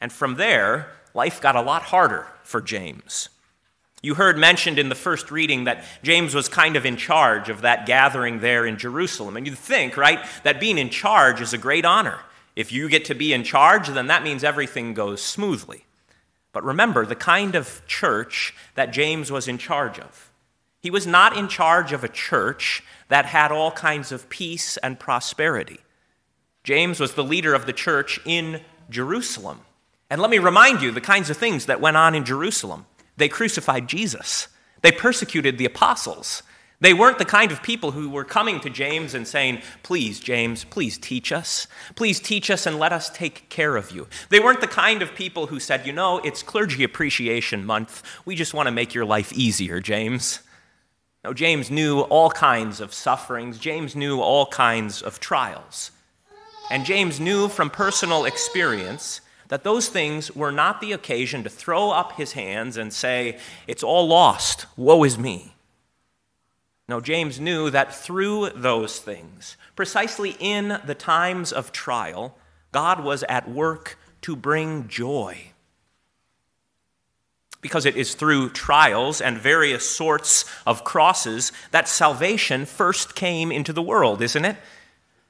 And 0.00 0.12
from 0.12 0.36
there, 0.36 0.92
life 1.12 1.40
got 1.40 1.56
a 1.56 1.60
lot 1.60 1.82
harder 1.82 2.28
for 2.44 2.60
James. 2.60 3.30
You 4.06 4.14
heard 4.14 4.38
mentioned 4.38 4.78
in 4.78 4.88
the 4.88 4.94
first 4.94 5.32
reading 5.32 5.64
that 5.64 5.82
James 6.04 6.32
was 6.32 6.48
kind 6.48 6.76
of 6.76 6.86
in 6.86 6.96
charge 6.96 7.48
of 7.48 7.62
that 7.62 7.86
gathering 7.86 8.38
there 8.38 8.64
in 8.64 8.78
Jerusalem. 8.78 9.36
And 9.36 9.44
you'd 9.44 9.58
think, 9.58 9.96
right, 9.96 10.24
that 10.44 10.60
being 10.60 10.78
in 10.78 10.90
charge 10.90 11.40
is 11.40 11.52
a 11.52 11.58
great 11.58 11.84
honor. 11.84 12.20
If 12.54 12.70
you 12.70 12.88
get 12.88 13.06
to 13.06 13.16
be 13.16 13.32
in 13.32 13.42
charge, 13.42 13.88
then 13.88 14.06
that 14.06 14.22
means 14.22 14.44
everything 14.44 14.94
goes 14.94 15.20
smoothly. 15.20 15.86
But 16.52 16.62
remember 16.62 17.04
the 17.04 17.16
kind 17.16 17.56
of 17.56 17.84
church 17.88 18.54
that 18.76 18.92
James 18.92 19.32
was 19.32 19.48
in 19.48 19.58
charge 19.58 19.98
of. 19.98 20.30
He 20.80 20.88
was 20.92 21.04
not 21.04 21.36
in 21.36 21.48
charge 21.48 21.92
of 21.92 22.04
a 22.04 22.08
church 22.08 22.84
that 23.08 23.26
had 23.26 23.50
all 23.50 23.72
kinds 23.72 24.12
of 24.12 24.28
peace 24.28 24.76
and 24.76 25.00
prosperity. 25.00 25.80
James 26.62 27.00
was 27.00 27.14
the 27.14 27.24
leader 27.24 27.54
of 27.54 27.66
the 27.66 27.72
church 27.72 28.20
in 28.24 28.60
Jerusalem. 28.88 29.62
And 30.08 30.20
let 30.20 30.30
me 30.30 30.38
remind 30.38 30.80
you 30.80 30.92
the 30.92 31.00
kinds 31.00 31.28
of 31.28 31.36
things 31.36 31.66
that 31.66 31.80
went 31.80 31.96
on 31.96 32.14
in 32.14 32.24
Jerusalem. 32.24 32.86
They 33.16 33.28
crucified 33.28 33.88
Jesus. 33.88 34.48
They 34.82 34.92
persecuted 34.92 35.58
the 35.58 35.64
apostles. 35.64 36.42
They 36.80 36.92
weren't 36.92 37.18
the 37.18 37.24
kind 37.24 37.52
of 37.52 37.62
people 37.62 37.92
who 37.92 38.10
were 38.10 38.24
coming 38.24 38.60
to 38.60 38.68
James 38.68 39.14
and 39.14 39.26
saying, 39.26 39.62
Please, 39.82 40.20
James, 40.20 40.64
please 40.64 40.98
teach 40.98 41.32
us. 41.32 41.66
Please 41.94 42.20
teach 42.20 42.50
us 42.50 42.66
and 42.66 42.78
let 42.78 42.92
us 42.92 43.08
take 43.08 43.48
care 43.48 43.76
of 43.76 43.90
you. 43.90 44.06
They 44.28 44.40
weren't 44.40 44.60
the 44.60 44.66
kind 44.66 45.00
of 45.00 45.14
people 45.14 45.46
who 45.46 45.58
said, 45.58 45.86
You 45.86 45.94
know, 45.94 46.18
it's 46.18 46.42
Clergy 46.42 46.84
Appreciation 46.84 47.64
Month. 47.64 48.02
We 48.26 48.34
just 48.34 48.52
want 48.52 48.66
to 48.66 48.72
make 48.72 48.92
your 48.92 49.06
life 49.06 49.32
easier, 49.32 49.80
James. 49.80 50.40
No, 51.24 51.32
James 51.32 51.70
knew 51.70 52.00
all 52.02 52.30
kinds 52.30 52.80
of 52.80 52.92
sufferings, 52.92 53.58
James 53.58 53.96
knew 53.96 54.20
all 54.20 54.46
kinds 54.46 55.00
of 55.00 55.18
trials. 55.18 55.90
And 56.70 56.84
James 56.84 57.20
knew 57.20 57.48
from 57.48 57.70
personal 57.70 58.24
experience 58.26 59.20
that 59.48 59.64
those 59.64 59.88
things 59.88 60.34
were 60.34 60.52
not 60.52 60.80
the 60.80 60.92
occasion 60.92 61.42
to 61.44 61.50
throw 61.50 61.90
up 61.90 62.12
his 62.12 62.32
hands 62.32 62.76
and 62.76 62.92
say, 62.92 63.38
It's 63.66 63.82
all 63.82 64.08
lost, 64.08 64.66
woe 64.76 65.04
is 65.04 65.18
me. 65.18 65.54
No, 66.88 67.00
James 67.00 67.40
knew 67.40 67.70
that 67.70 67.94
through 67.94 68.50
those 68.50 68.98
things, 68.98 69.56
precisely 69.74 70.36
in 70.38 70.80
the 70.84 70.94
times 70.94 71.52
of 71.52 71.72
trial, 71.72 72.36
God 72.72 73.02
was 73.02 73.24
at 73.24 73.50
work 73.50 73.98
to 74.22 74.36
bring 74.36 74.86
joy. 74.86 75.52
Because 77.60 77.86
it 77.86 77.96
is 77.96 78.14
through 78.14 78.50
trials 78.50 79.20
and 79.20 79.36
various 79.36 79.88
sorts 79.88 80.44
of 80.64 80.84
crosses 80.84 81.50
that 81.72 81.88
salvation 81.88 82.64
first 82.64 83.16
came 83.16 83.50
into 83.50 83.72
the 83.72 83.82
world, 83.82 84.22
isn't 84.22 84.44
it? 84.44 84.56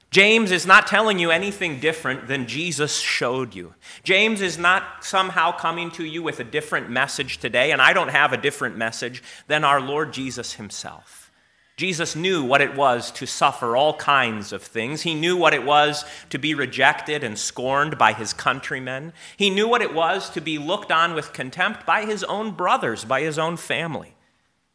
James 0.09 0.51
is 0.51 0.65
not 0.65 0.87
telling 0.87 1.19
you 1.19 1.31
anything 1.31 1.79
different 1.79 2.27
than 2.27 2.47
Jesus 2.47 2.99
showed 2.99 3.53
you. 3.53 3.73
James 4.03 4.41
is 4.41 4.57
not 4.57 5.03
somehow 5.03 5.51
coming 5.51 5.91
to 5.91 6.05
you 6.05 6.23
with 6.23 6.39
a 6.39 6.45
different 6.45 6.89
message 6.89 7.39
today, 7.39 7.71
and 7.71 7.81
I 7.81 7.91
don't 7.91 8.07
have 8.09 8.31
a 8.31 8.37
different 8.37 8.77
message 8.77 9.21
than 9.47 9.65
our 9.65 9.81
Lord 9.81 10.13
Jesus 10.13 10.53
himself. 10.53 11.27
Jesus 11.75 12.15
knew 12.15 12.43
what 12.43 12.61
it 12.61 12.75
was 12.75 13.11
to 13.11 13.27
suffer 13.27 13.75
all 13.77 13.93
kinds 13.97 14.51
of 14.51 14.63
things. 14.63 15.03
He 15.03 15.13
knew 15.13 15.37
what 15.37 15.53
it 15.53 15.63
was 15.63 16.05
to 16.31 16.39
be 16.39 16.55
rejected 16.55 17.23
and 17.23 17.37
scorned 17.37 17.99
by 17.99 18.13
his 18.13 18.33
countrymen. 18.33 19.13
He 19.37 19.51
knew 19.51 19.67
what 19.67 19.83
it 19.83 19.93
was 19.93 20.31
to 20.31 20.41
be 20.41 20.57
looked 20.57 20.91
on 20.91 21.13
with 21.13 21.33
contempt 21.33 21.85
by 21.85 22.05
his 22.05 22.23
own 22.23 22.51
brothers, 22.51 23.05
by 23.05 23.21
his 23.21 23.37
own 23.37 23.57
family. 23.57 24.16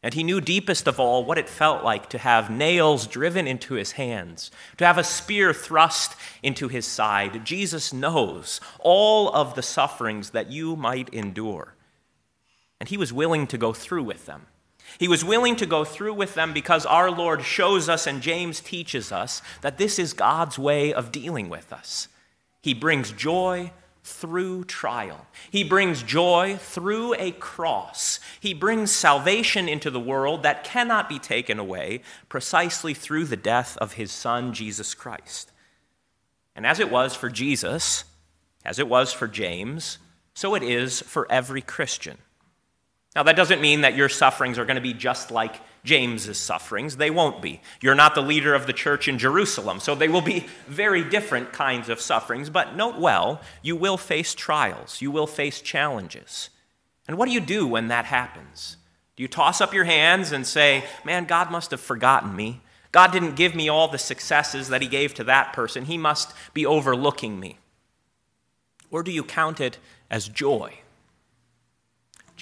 And 0.02 0.14
he 0.14 0.25
knew 0.25 0.40
deepest 0.40 0.88
of 0.88 0.99
all 0.99 1.25
what 1.25 1.38
it 1.38 1.49
felt 1.49 1.85
like 1.85 2.09
to 2.11 2.18
have 2.18 2.50
nails 2.50 3.06
driven 3.06 3.47
into 3.47 3.75
his 3.75 3.92
hands, 3.92 4.50
to 4.78 4.87
have 4.87 4.99
a 4.99 5.04
spear 5.04 5.54
thrust 5.54 6.16
into 6.42 6.66
his 6.66 6.87
side. 6.87 7.44
Jesus 7.44 7.92
knows 7.92 8.61
all 8.80 9.32
of 9.32 9.54
the 9.54 9.62
sufferings 9.62 10.30
that 10.30 10.50
you 10.50 10.75
might 10.75 11.09
endure. 11.11 11.75
And 12.80 12.88
he 12.88 12.97
was 12.97 13.12
willing 13.12 13.47
to 13.47 13.59
go 13.59 13.73
through 13.73 14.02
with 14.02 14.26
them. 14.26 14.47
He 14.99 15.06
was 15.06 15.25
willing 15.25 15.54
to 15.56 15.66
go 15.66 15.85
through 15.85 16.14
with 16.14 16.35
them 16.35 16.52
because 16.52 16.85
our 16.85 17.11
Lord 17.11 17.44
shows 17.44 17.88
us 17.88 18.06
and 18.06 18.21
James 18.21 18.59
teaches 18.61 19.12
us 19.12 19.40
that 19.61 19.78
this 19.78 20.00
is 20.00 20.12
God's 20.12 20.59
way 20.59 20.92
of 20.92 21.12
dealing 21.12 21.49
with 21.49 21.73
us. 21.73 22.09
He 22.61 22.75
brings 22.75 23.12
joy 23.12 23.71
through 24.04 24.64
trial. 24.64 25.26
He 25.50 25.62
brings 25.62 26.02
joy 26.02 26.56
through 26.61 27.14
a 27.14 27.32
cross. 27.32 28.18
He 28.40 28.52
brings 28.52 28.90
salvation 28.90 29.68
into 29.68 29.90
the 29.90 30.00
world 30.00 30.42
that 30.42 30.64
cannot 30.64 31.09
be 31.09 31.18
taken 31.18 31.59
away 31.59 32.00
precisely 32.28 32.94
through 32.94 33.26
the 33.26 33.37
death 33.37 33.76
of 33.78 33.92
his 33.92 34.11
Son, 34.11 34.52
Jesus 34.52 34.94
Christ. 34.94 35.52
And 36.56 36.66
as 36.66 36.80
it 36.80 36.90
was 36.90 37.14
for 37.14 37.30
Jesus, 37.30 38.04
as 38.64 38.78
it 38.78 38.88
was 38.88 39.12
for 39.12 39.28
James, 39.28 39.99
so 40.35 40.54
it 40.54 40.62
is 40.62 41.00
for 41.02 41.30
every 41.30 41.62
Christian. 41.62 42.18
Now, 43.14 43.23
that 43.25 43.37
doesn't 43.37 43.61
mean 43.61 43.82
that 43.82 43.94
your 43.94 44.09
sufferings 44.09 44.59
are 44.59 44.64
going 44.64 44.76
to 44.76 44.82
be 44.82 44.94
just 44.94 45.30
like 45.30 45.61
James's 45.84 46.38
sufferings. 46.38 46.96
They 46.96 47.10
won't 47.10 47.42
be. 47.42 47.60
You're 47.80 47.94
not 47.94 48.14
the 48.14 48.22
leader 48.22 48.54
of 48.54 48.66
the 48.66 48.72
church 48.72 49.08
in 49.08 49.18
Jerusalem, 49.18 49.80
so 49.80 49.94
they 49.94 50.08
will 50.08 50.22
be 50.22 50.46
very 50.68 51.02
different 51.02 51.52
kinds 51.52 51.88
of 51.88 52.00
sufferings. 52.00 52.50
But 52.50 52.76
note 52.76 52.98
well, 52.98 53.40
you 53.62 53.74
will 53.74 53.96
face 53.96 54.34
trials, 54.34 55.00
you 55.02 55.10
will 55.10 55.26
face 55.26 55.60
challenges. 55.60 56.50
And 57.08 57.18
what 57.18 57.26
do 57.26 57.32
you 57.32 57.40
do 57.40 57.66
when 57.66 57.88
that 57.88 58.04
happens? 58.04 58.76
Do 59.16 59.22
you 59.22 59.28
toss 59.28 59.60
up 59.60 59.74
your 59.74 59.84
hands 59.84 60.32
and 60.32 60.46
say, 60.46 60.84
Man, 61.04 61.24
God 61.24 61.50
must 61.50 61.72
have 61.72 61.80
forgotten 61.80 62.34
me? 62.34 62.60
God 62.92 63.10
didn't 63.10 63.36
give 63.36 63.54
me 63.54 63.68
all 63.68 63.88
the 63.88 63.98
successes 63.98 64.68
that 64.68 64.82
He 64.82 64.88
gave 64.88 65.14
to 65.14 65.24
that 65.24 65.52
person. 65.52 65.86
He 65.86 65.98
must 65.98 66.32
be 66.54 66.64
overlooking 66.64 67.40
me. 67.40 67.58
Or 68.90 69.02
do 69.02 69.10
you 69.10 69.24
count 69.24 69.60
it 69.60 69.78
as 70.10 70.28
joy? 70.28 70.81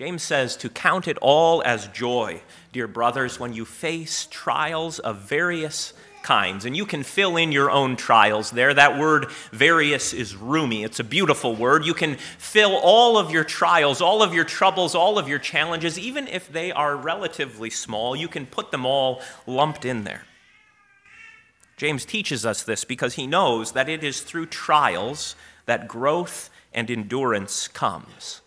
James 0.00 0.22
says 0.22 0.56
to 0.56 0.70
count 0.70 1.06
it 1.08 1.18
all 1.20 1.62
as 1.62 1.86
joy, 1.88 2.40
dear 2.72 2.88
brothers, 2.88 3.38
when 3.38 3.52
you 3.52 3.66
face 3.66 4.26
trials 4.30 4.98
of 4.98 5.18
various 5.18 5.92
kinds. 6.22 6.64
And 6.64 6.74
you 6.74 6.86
can 6.86 7.02
fill 7.02 7.36
in 7.36 7.52
your 7.52 7.70
own 7.70 7.96
trials 7.96 8.50
there. 8.50 8.72
That 8.72 8.98
word 8.98 9.30
various 9.52 10.14
is 10.14 10.34
roomy. 10.34 10.84
It's 10.84 11.00
a 11.00 11.04
beautiful 11.04 11.54
word. 11.54 11.84
You 11.84 11.92
can 11.92 12.14
fill 12.38 12.76
all 12.76 13.18
of 13.18 13.30
your 13.30 13.44
trials, 13.44 14.00
all 14.00 14.22
of 14.22 14.32
your 14.32 14.46
troubles, 14.46 14.94
all 14.94 15.18
of 15.18 15.28
your 15.28 15.38
challenges, 15.38 15.98
even 15.98 16.28
if 16.28 16.50
they 16.50 16.72
are 16.72 16.96
relatively 16.96 17.68
small, 17.68 18.16
you 18.16 18.26
can 18.26 18.46
put 18.46 18.70
them 18.70 18.86
all 18.86 19.20
lumped 19.46 19.84
in 19.84 20.04
there. 20.04 20.24
James 21.76 22.06
teaches 22.06 22.46
us 22.46 22.62
this 22.62 22.86
because 22.86 23.16
he 23.16 23.26
knows 23.26 23.72
that 23.72 23.90
it 23.90 24.02
is 24.02 24.22
through 24.22 24.46
trials 24.46 25.36
that 25.66 25.88
growth 25.88 26.48
and 26.72 26.90
endurance 26.90 27.68
comes. 27.68 28.40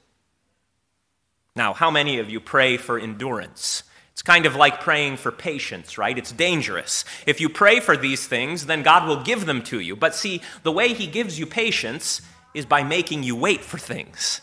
Now, 1.55 1.74
how 1.74 1.91
many 1.91 2.17
of 2.17 2.31
you 2.31 2.39
pray 2.39 2.77
for 2.77 2.98
endurance? 2.98 3.83
It's 4.12 4.24
kind 4.24 4.48
of 4.48 4.55
like 4.55 4.81
praying 4.81 5.17
for 5.17 5.31
patience, 5.31 6.00
right? 6.00 6.17
It's 6.17 6.31
dangerous. 6.31 7.05
If 7.27 7.39
you 7.39 7.48
pray 7.48 7.79
for 7.79 7.95
these 7.95 8.25
things, 8.25 8.65
then 8.65 8.81
God 8.81 9.07
will 9.07 9.24
give 9.24 9.45
them 9.45 9.62
to 9.63 9.79
you. 9.79 9.95
But 9.95 10.15
see, 10.15 10.41
the 10.63 10.72
way 10.72 10.93
He 10.93 11.05
gives 11.05 11.38
you 11.38 11.45
patience 11.45 12.22
is 12.55 12.65
by 12.65 12.83
making 12.83 13.22
you 13.22 13.36
wait 13.36 13.62
for 13.62 13.77
things. 13.77 14.41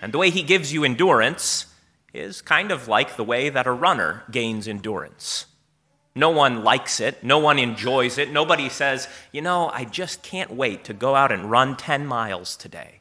And 0.00 0.12
the 0.12 0.18
way 0.18 0.30
He 0.30 0.42
gives 0.42 0.72
you 0.72 0.84
endurance 0.84 1.66
is 2.14 2.40
kind 2.40 2.70
of 2.70 2.88
like 2.88 3.16
the 3.16 3.24
way 3.24 3.50
that 3.50 3.66
a 3.66 3.72
runner 3.72 4.24
gains 4.30 4.66
endurance. 4.66 5.46
No 6.14 6.30
one 6.30 6.64
likes 6.64 6.98
it. 6.98 7.22
No 7.22 7.38
one 7.38 7.58
enjoys 7.58 8.16
it. 8.16 8.32
Nobody 8.32 8.70
says, 8.70 9.06
you 9.32 9.42
know, 9.42 9.68
I 9.68 9.84
just 9.84 10.22
can't 10.22 10.50
wait 10.50 10.84
to 10.84 10.94
go 10.94 11.14
out 11.14 11.30
and 11.30 11.50
run 11.50 11.76
10 11.76 12.06
miles 12.06 12.56
today. 12.56 13.00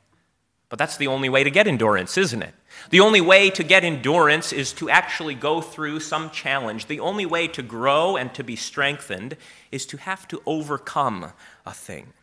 But 0.69 0.79
that's 0.79 0.97
the 0.97 1.07
only 1.07 1.29
way 1.29 1.43
to 1.43 1.49
get 1.49 1.67
endurance, 1.67 2.17
isn't 2.17 2.41
it? 2.41 2.53
The 2.89 2.99
only 2.99 3.21
way 3.21 3.49
to 3.51 3.63
get 3.63 3.83
endurance 3.83 4.53
is 4.53 4.73
to 4.73 4.89
actually 4.89 5.35
go 5.35 5.61
through 5.61 5.99
some 5.99 6.29
challenge. 6.29 6.87
The 6.87 6.99
only 6.99 7.25
way 7.25 7.47
to 7.49 7.61
grow 7.61 8.15
and 8.17 8.33
to 8.35 8.43
be 8.43 8.55
strengthened 8.55 9.37
is 9.71 9.85
to 9.87 9.97
have 9.97 10.27
to 10.29 10.41
overcome 10.45 11.33
a 11.65 11.73
thing. 11.73 12.13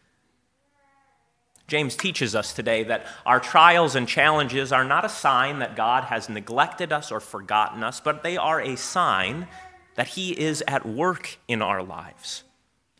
James 1.67 1.97
teaches 1.97 2.35
us 2.35 2.53
today 2.53 2.83
that 2.85 3.07
our 3.25 3.41
trials 3.41 3.95
and 3.95 4.07
challenges 4.07 4.71
are 4.71 4.85
not 4.85 5.05
a 5.05 5.09
sign 5.09 5.61
that 5.61 5.77
God 5.77 6.05
has 6.05 6.29
neglected 6.29 6.93
us 6.93 7.11
or 7.11 7.21
forgotten 7.21 7.83
us, 7.83 8.01
but 8.01 8.23
they 8.23 8.37
are 8.37 8.61
a 8.61 8.77
sign 8.77 9.49
that 9.95 10.09
He 10.09 10.39
is 10.39 10.63
at 10.69 10.85
work 10.85 11.39
in 11.49 11.63
our 11.63 11.83
lives. 11.83 12.45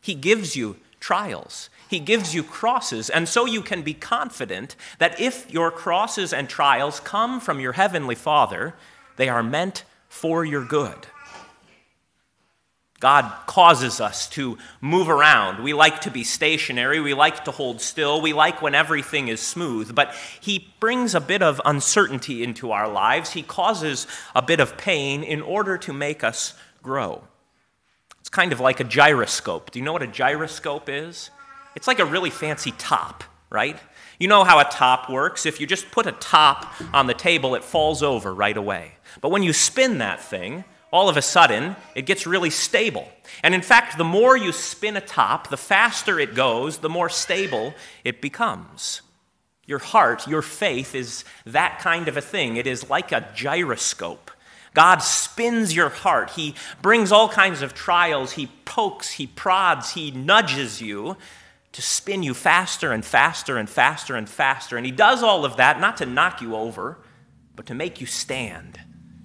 He 0.01 0.15
gives 0.15 0.55
you 0.55 0.77
trials. 0.99 1.69
He 1.89 1.99
gives 1.99 2.33
you 2.33 2.43
crosses, 2.43 3.09
and 3.09 3.29
so 3.29 3.45
you 3.45 3.61
can 3.61 3.81
be 3.81 3.93
confident 3.93 4.75
that 4.99 5.19
if 5.19 5.51
your 5.51 5.71
crosses 5.71 6.33
and 6.33 6.49
trials 6.49 6.99
come 6.99 7.39
from 7.39 7.59
your 7.59 7.73
heavenly 7.73 8.15
Father, 8.15 8.73
they 9.17 9.29
are 9.29 9.43
meant 9.43 9.83
for 10.09 10.43
your 10.43 10.65
good. 10.65 11.07
God 12.99 13.31
causes 13.45 13.99
us 13.99 14.27
to 14.29 14.57
move 14.81 15.09
around. 15.09 15.63
We 15.63 15.73
like 15.73 16.01
to 16.01 16.11
be 16.11 16.23
stationary. 16.23 16.99
We 16.99 17.13
like 17.13 17.43
to 17.45 17.51
hold 17.51 17.81
still. 17.81 18.21
We 18.21 18.33
like 18.33 18.61
when 18.61 18.73
everything 18.73 19.27
is 19.27 19.41
smooth. 19.41 19.93
But 19.93 20.15
He 20.39 20.73
brings 20.79 21.13
a 21.13 21.21
bit 21.21 21.43
of 21.43 21.61
uncertainty 21.65 22.41
into 22.41 22.71
our 22.71 22.89
lives. 22.89 23.33
He 23.33 23.43
causes 23.43 24.07
a 24.33 24.41
bit 24.41 24.59
of 24.59 24.77
pain 24.77 25.23
in 25.23 25.41
order 25.41 25.77
to 25.79 25.93
make 25.93 26.23
us 26.23 26.53
grow. 26.81 27.23
It's 28.25 28.29
kind 28.31 28.51
of 28.51 28.59
like 28.59 28.79
a 28.79 28.83
gyroscope. 28.83 29.69
Do 29.69 29.77
you 29.77 29.85
know 29.85 29.93
what 29.93 30.01
a 30.01 30.07
gyroscope 30.07 30.89
is? 30.89 31.29
It's 31.75 31.85
like 31.85 31.99
a 31.99 32.05
really 32.05 32.31
fancy 32.31 32.71
top, 32.71 33.23
right? 33.51 33.77
You 34.17 34.27
know 34.27 34.43
how 34.43 34.57
a 34.57 34.63
top 34.63 35.11
works. 35.11 35.45
If 35.45 35.61
you 35.61 35.67
just 35.67 35.91
put 35.91 36.07
a 36.07 36.11
top 36.11 36.73
on 36.91 37.05
the 37.05 37.13
table, 37.13 37.53
it 37.53 37.63
falls 37.63 38.01
over 38.01 38.33
right 38.33 38.57
away. 38.57 38.93
But 39.21 39.29
when 39.29 39.43
you 39.43 39.53
spin 39.53 39.99
that 39.99 40.23
thing, 40.23 40.63
all 40.91 41.07
of 41.07 41.17
a 41.17 41.21
sudden, 41.21 41.75
it 41.93 42.07
gets 42.07 42.25
really 42.25 42.49
stable. 42.49 43.07
And 43.43 43.53
in 43.53 43.61
fact, 43.61 43.95
the 43.95 44.03
more 44.03 44.35
you 44.35 44.51
spin 44.51 44.97
a 44.97 45.01
top, 45.01 45.51
the 45.51 45.55
faster 45.55 46.19
it 46.19 46.33
goes, 46.33 46.79
the 46.79 46.89
more 46.89 47.09
stable 47.09 47.75
it 48.03 48.23
becomes. 48.23 49.03
Your 49.67 49.77
heart, 49.77 50.27
your 50.27 50.41
faith 50.41 50.95
is 50.95 51.25
that 51.45 51.77
kind 51.77 52.07
of 52.07 52.17
a 52.17 52.21
thing. 52.21 52.57
It 52.57 52.65
is 52.65 52.89
like 52.89 53.11
a 53.11 53.29
gyroscope. 53.35 54.31
God 54.75 54.97
spins 54.99 55.73
your 55.73 55.89
heart. 55.89 56.31
He 56.31 56.53
brings 56.81 57.11
all 57.11 57.29
kinds 57.29 57.63
of 57.63 57.73
trials. 57.73 58.33
He 58.33 58.47
pokes, 58.65 59.11
He 59.11 59.25
prods, 59.25 59.93
He 59.93 60.11
nudges 60.11 60.81
you 60.81 61.17
to 61.71 61.81
spin 61.81 62.21
you 62.21 62.33
faster 62.33 62.91
and 62.91 63.03
faster 63.03 63.57
and 63.57 63.69
faster 63.69 64.15
and 64.15 64.29
faster. 64.29 64.77
And 64.77 64.85
He 64.85 64.91
does 64.91 65.23
all 65.23 65.45
of 65.45 65.57
that 65.57 65.79
not 65.79 65.97
to 65.97 66.05
knock 66.05 66.41
you 66.41 66.55
over, 66.55 66.99
but 67.55 67.65
to 67.67 67.73
make 67.73 68.01
you 68.01 68.05
stand, 68.05 68.79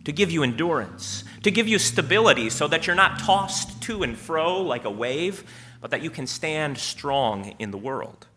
to 0.04 0.12
give 0.12 0.30
you 0.30 0.44
endurance, 0.44 1.24
to 1.42 1.50
give 1.50 1.66
you 1.66 1.78
stability 1.78 2.48
so 2.48 2.68
that 2.68 2.86
you're 2.86 2.96
not 2.96 3.18
tossed 3.18 3.82
to 3.82 4.04
and 4.04 4.16
fro 4.16 4.62
like 4.62 4.84
a 4.84 4.90
wave, 4.90 5.44
but 5.80 5.90
that 5.90 6.02
you 6.02 6.10
can 6.10 6.28
stand 6.28 6.78
strong 6.78 7.54
in 7.58 7.72
the 7.72 7.78
world. 7.78 8.28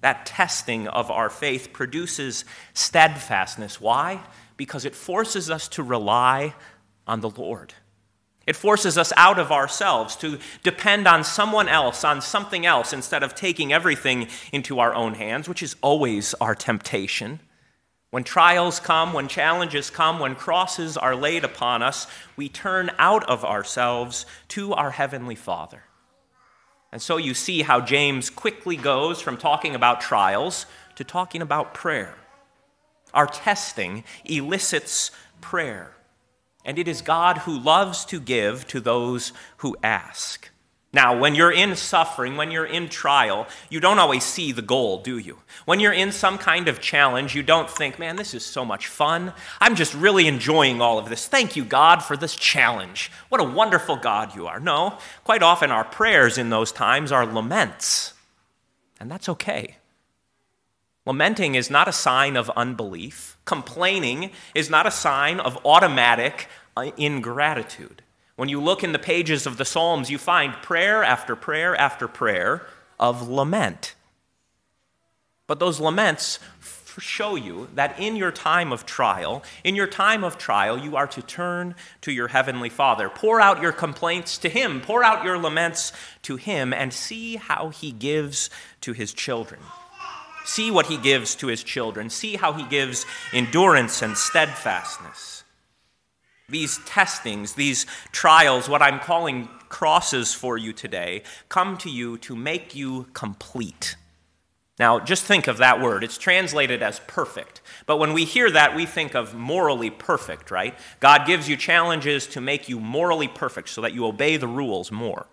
That 0.00 0.26
testing 0.26 0.86
of 0.86 1.10
our 1.10 1.28
faith 1.28 1.72
produces 1.72 2.44
steadfastness. 2.72 3.80
Why? 3.80 4.20
Because 4.60 4.84
it 4.84 4.94
forces 4.94 5.48
us 5.48 5.68
to 5.68 5.82
rely 5.82 6.54
on 7.06 7.22
the 7.22 7.30
Lord. 7.30 7.72
It 8.46 8.54
forces 8.54 8.98
us 8.98 9.10
out 9.16 9.38
of 9.38 9.50
ourselves 9.50 10.14
to 10.16 10.38
depend 10.62 11.08
on 11.08 11.24
someone 11.24 11.66
else, 11.66 12.04
on 12.04 12.20
something 12.20 12.66
else, 12.66 12.92
instead 12.92 13.22
of 13.22 13.34
taking 13.34 13.72
everything 13.72 14.28
into 14.52 14.78
our 14.78 14.94
own 14.94 15.14
hands, 15.14 15.48
which 15.48 15.62
is 15.62 15.76
always 15.80 16.34
our 16.42 16.54
temptation. 16.54 17.40
When 18.10 18.22
trials 18.22 18.80
come, 18.80 19.14
when 19.14 19.28
challenges 19.28 19.88
come, 19.88 20.18
when 20.18 20.34
crosses 20.34 20.98
are 20.98 21.16
laid 21.16 21.42
upon 21.42 21.82
us, 21.82 22.06
we 22.36 22.50
turn 22.50 22.90
out 22.98 23.26
of 23.30 23.46
ourselves 23.46 24.26
to 24.48 24.74
our 24.74 24.90
Heavenly 24.90 25.36
Father. 25.36 25.84
And 26.92 27.00
so 27.00 27.16
you 27.16 27.32
see 27.32 27.62
how 27.62 27.80
James 27.80 28.28
quickly 28.28 28.76
goes 28.76 29.22
from 29.22 29.38
talking 29.38 29.74
about 29.74 30.02
trials 30.02 30.66
to 30.96 31.02
talking 31.04 31.40
about 31.40 31.72
prayer. 31.72 32.19
Our 33.12 33.26
testing 33.26 34.04
elicits 34.24 35.10
prayer, 35.40 35.92
and 36.64 36.78
it 36.78 36.88
is 36.88 37.02
God 37.02 37.38
who 37.38 37.58
loves 37.58 38.04
to 38.06 38.20
give 38.20 38.66
to 38.68 38.80
those 38.80 39.32
who 39.58 39.76
ask. 39.82 40.50
Now, 40.92 41.16
when 41.16 41.36
you're 41.36 41.52
in 41.52 41.76
suffering, 41.76 42.36
when 42.36 42.50
you're 42.50 42.66
in 42.66 42.88
trial, 42.88 43.46
you 43.68 43.78
don't 43.78 44.00
always 44.00 44.24
see 44.24 44.50
the 44.50 44.60
goal, 44.60 45.00
do 45.00 45.18
you? 45.18 45.38
When 45.64 45.78
you're 45.78 45.92
in 45.92 46.10
some 46.10 46.36
kind 46.36 46.66
of 46.66 46.80
challenge, 46.80 47.32
you 47.32 47.44
don't 47.44 47.70
think, 47.70 48.00
man, 48.00 48.16
this 48.16 48.34
is 48.34 48.44
so 48.44 48.64
much 48.64 48.88
fun. 48.88 49.32
I'm 49.60 49.76
just 49.76 49.94
really 49.94 50.26
enjoying 50.26 50.80
all 50.80 50.98
of 50.98 51.08
this. 51.08 51.28
Thank 51.28 51.54
you, 51.54 51.64
God, 51.64 52.02
for 52.02 52.16
this 52.16 52.34
challenge. 52.34 53.12
What 53.28 53.40
a 53.40 53.44
wonderful 53.44 53.96
God 53.96 54.34
you 54.34 54.48
are. 54.48 54.58
No, 54.58 54.98
quite 55.22 55.44
often 55.44 55.70
our 55.70 55.84
prayers 55.84 56.38
in 56.38 56.50
those 56.50 56.72
times 56.72 57.12
are 57.12 57.24
laments, 57.24 58.14
and 58.98 59.08
that's 59.08 59.28
okay. 59.28 59.76
Lamenting 61.06 61.54
is 61.54 61.70
not 61.70 61.88
a 61.88 61.92
sign 61.92 62.36
of 62.36 62.50
unbelief, 62.50 63.38
complaining 63.44 64.30
is 64.54 64.68
not 64.68 64.86
a 64.86 64.90
sign 64.90 65.40
of 65.40 65.58
automatic 65.64 66.48
uh, 66.76 66.90
ingratitude. 66.96 68.02
When 68.36 68.48
you 68.48 68.60
look 68.60 68.84
in 68.84 68.92
the 68.92 68.98
pages 68.98 69.46
of 69.46 69.56
the 69.56 69.64
Psalms, 69.64 70.10
you 70.10 70.18
find 70.18 70.54
prayer 70.54 71.02
after 71.02 71.36
prayer 71.36 71.74
after 71.74 72.08
prayer 72.08 72.66
of 72.98 73.28
lament. 73.28 73.94
But 75.46 75.58
those 75.58 75.80
laments 75.80 76.38
show 76.98 77.34
you 77.34 77.68
that 77.74 77.98
in 77.98 78.16
your 78.16 78.30
time 78.30 78.72
of 78.72 78.86
trial, 78.86 79.42
in 79.64 79.74
your 79.74 79.86
time 79.86 80.24
of 80.24 80.38
trial, 80.38 80.78
you 80.78 80.96
are 80.96 81.06
to 81.08 81.22
turn 81.22 81.74
to 82.02 82.12
your 82.12 82.28
heavenly 82.28 82.68
Father. 82.68 83.08
Pour 83.08 83.40
out 83.40 83.62
your 83.62 83.72
complaints 83.72 84.38
to 84.38 84.48
Him, 84.48 84.80
pour 84.80 85.02
out 85.02 85.24
your 85.24 85.38
laments 85.38 85.92
to 86.22 86.36
Him, 86.36 86.72
and 86.72 86.92
see 86.92 87.36
how 87.36 87.70
He 87.70 87.90
gives 87.90 88.50
to 88.82 88.92
His 88.92 89.12
children. 89.12 89.60
See 90.44 90.70
what 90.70 90.86
He 90.86 90.96
gives 90.96 91.34
to 91.36 91.48
His 91.48 91.62
children. 91.62 92.10
See 92.10 92.36
how 92.36 92.52
He 92.52 92.64
gives 92.64 93.06
endurance 93.32 94.02
and 94.02 94.16
steadfastness. 94.16 95.44
These 96.48 96.78
testings, 96.84 97.54
these 97.54 97.86
trials, 98.12 98.68
what 98.68 98.82
I'm 98.82 98.98
calling 98.98 99.48
crosses 99.68 100.34
for 100.34 100.58
you 100.58 100.72
today, 100.72 101.22
come 101.48 101.78
to 101.78 101.88
you 101.88 102.18
to 102.18 102.34
make 102.34 102.74
you 102.74 103.06
complete. 103.12 103.96
Now, 104.80 104.98
just 104.98 105.24
think 105.24 105.46
of 105.46 105.58
that 105.58 105.80
word. 105.80 106.02
It's 106.02 106.16
translated 106.16 106.82
as 106.82 107.00
perfect. 107.06 107.60
But 107.84 107.98
when 107.98 108.14
we 108.14 108.24
hear 108.24 108.50
that, 108.50 108.74
we 108.74 108.86
think 108.86 109.14
of 109.14 109.34
morally 109.34 109.90
perfect, 109.90 110.50
right? 110.50 110.74
God 111.00 111.26
gives 111.26 111.50
you 111.50 111.56
challenges 111.58 112.26
to 112.28 112.40
make 112.40 112.66
you 112.66 112.80
morally 112.80 113.28
perfect 113.28 113.68
so 113.68 113.82
that 113.82 113.92
you 113.92 114.06
obey 114.06 114.38
the 114.38 114.48
rules 114.48 114.90
more. 114.90 115.26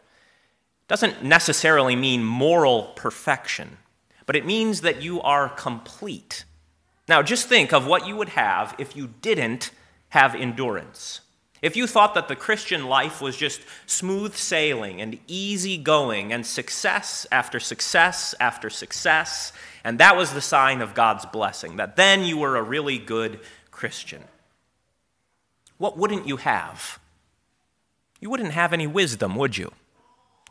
Doesn't 0.89 1.23
necessarily 1.23 1.95
mean 1.95 2.25
moral 2.25 2.91
perfection, 2.97 3.77
but 4.27 4.35
it 4.35 4.45
means 4.45 4.81
that 4.81 5.01
you 5.01 5.19
are 5.21 5.49
complete. 5.49 6.45
Now, 7.07 7.23
just 7.23 7.47
think 7.47 7.73
of 7.73 7.87
what 7.87 8.05
you 8.05 8.15
would 8.15 8.29
have 8.29 8.75
if 8.77 8.95
you 8.95 9.09
didn't 9.21 9.71
have 10.09 10.35
endurance. 10.35 11.21
If 11.61 11.75
you 11.75 11.87
thought 11.87 12.13
that 12.13 12.27
the 12.27 12.35
Christian 12.35 12.85
life 12.85 13.19
was 13.19 13.35
just 13.35 13.61
smooth 13.87 14.35
sailing 14.35 15.01
and 15.01 15.17
easy 15.25 15.77
going 15.77 16.31
and 16.31 16.45
success 16.45 17.25
after 17.31 17.59
success 17.59 18.35
after 18.39 18.69
success, 18.69 19.53
and 19.83 19.97
that 19.99 20.15
was 20.15 20.33
the 20.33 20.41
sign 20.41 20.81
of 20.81 20.93
God's 20.93 21.25
blessing, 21.25 21.77
that 21.77 21.95
then 21.95 22.23
you 22.23 22.37
were 22.37 22.57
a 22.57 22.61
really 22.61 22.99
good 22.99 23.39
Christian, 23.71 24.23
what 25.77 25.97
wouldn't 25.97 26.27
you 26.27 26.37
have? 26.37 26.99
You 28.19 28.29
wouldn't 28.29 28.51
have 28.51 28.73
any 28.73 28.87
wisdom, 28.87 29.35
would 29.35 29.57
you? 29.57 29.71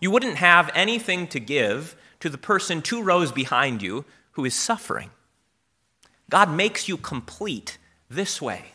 You 0.01 0.11
wouldn't 0.11 0.37
have 0.37 0.71
anything 0.75 1.27
to 1.29 1.41
give 1.41 1.97
to 2.27 2.31
the 2.31 2.37
person 2.37 2.83
two 2.83 3.01
rows 3.03 3.31
behind 3.31 3.81
you 3.81 4.05
who 4.33 4.45
is 4.45 4.53
suffering. 4.53 5.11
God 6.29 6.51
makes 6.51 6.89
you 6.89 6.97
complete 6.97 7.79
this 8.11 8.43
way. 8.43 8.73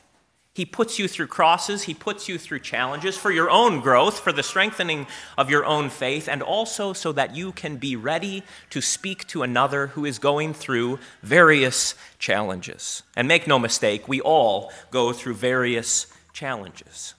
He 0.53 0.65
puts 0.65 0.97
you 0.97 1.09
through 1.09 1.27
crosses, 1.27 1.83
He 1.83 1.93
puts 1.93 2.29
you 2.29 2.37
through 2.37 2.59
challenges 2.59 3.17
for 3.17 3.29
your 3.29 3.49
own 3.49 3.81
growth, 3.81 4.21
for 4.21 4.31
the 4.31 4.41
strengthening 4.41 5.05
of 5.37 5.49
your 5.49 5.65
own 5.65 5.89
faith, 5.89 6.29
and 6.29 6.41
also 6.41 6.93
so 6.93 7.11
that 7.11 7.35
you 7.35 7.51
can 7.51 7.75
be 7.75 7.97
ready 7.97 8.43
to 8.69 8.79
speak 8.79 9.27
to 9.27 9.43
another 9.43 9.87
who 9.87 10.05
is 10.05 10.17
going 10.17 10.53
through 10.53 10.99
various 11.21 11.95
challenges. 12.19 13.03
And 13.17 13.27
make 13.27 13.47
no 13.47 13.59
mistake, 13.59 14.07
we 14.07 14.21
all 14.21 14.71
go 14.91 15.11
through 15.11 15.33
various 15.33 16.07
challenges. 16.31 17.15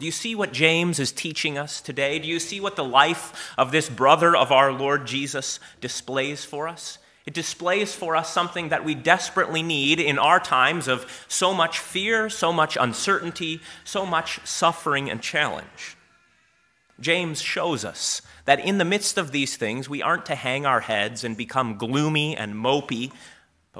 Do 0.00 0.06
you 0.06 0.12
see 0.12 0.34
what 0.34 0.54
James 0.54 0.98
is 0.98 1.12
teaching 1.12 1.58
us 1.58 1.82
today? 1.82 2.18
Do 2.18 2.26
you 2.26 2.40
see 2.40 2.58
what 2.58 2.74
the 2.74 2.82
life 2.82 3.52
of 3.58 3.70
this 3.70 3.90
brother 3.90 4.34
of 4.34 4.50
our 4.50 4.72
Lord 4.72 5.06
Jesus 5.06 5.60
displays 5.82 6.42
for 6.42 6.68
us? 6.68 6.96
It 7.26 7.34
displays 7.34 7.94
for 7.94 8.16
us 8.16 8.32
something 8.32 8.70
that 8.70 8.82
we 8.82 8.94
desperately 8.94 9.62
need 9.62 10.00
in 10.00 10.18
our 10.18 10.40
times 10.40 10.88
of 10.88 11.26
so 11.28 11.52
much 11.52 11.78
fear, 11.78 12.30
so 12.30 12.50
much 12.50 12.78
uncertainty, 12.80 13.60
so 13.84 14.06
much 14.06 14.40
suffering 14.42 15.10
and 15.10 15.20
challenge. 15.20 15.98
James 16.98 17.42
shows 17.42 17.84
us 17.84 18.22
that 18.46 18.60
in 18.60 18.78
the 18.78 18.86
midst 18.86 19.18
of 19.18 19.32
these 19.32 19.58
things, 19.58 19.86
we 19.86 20.00
aren't 20.00 20.24
to 20.26 20.34
hang 20.34 20.64
our 20.64 20.80
heads 20.80 21.24
and 21.24 21.36
become 21.36 21.76
gloomy 21.76 22.34
and 22.34 22.54
mopey, 22.54 23.12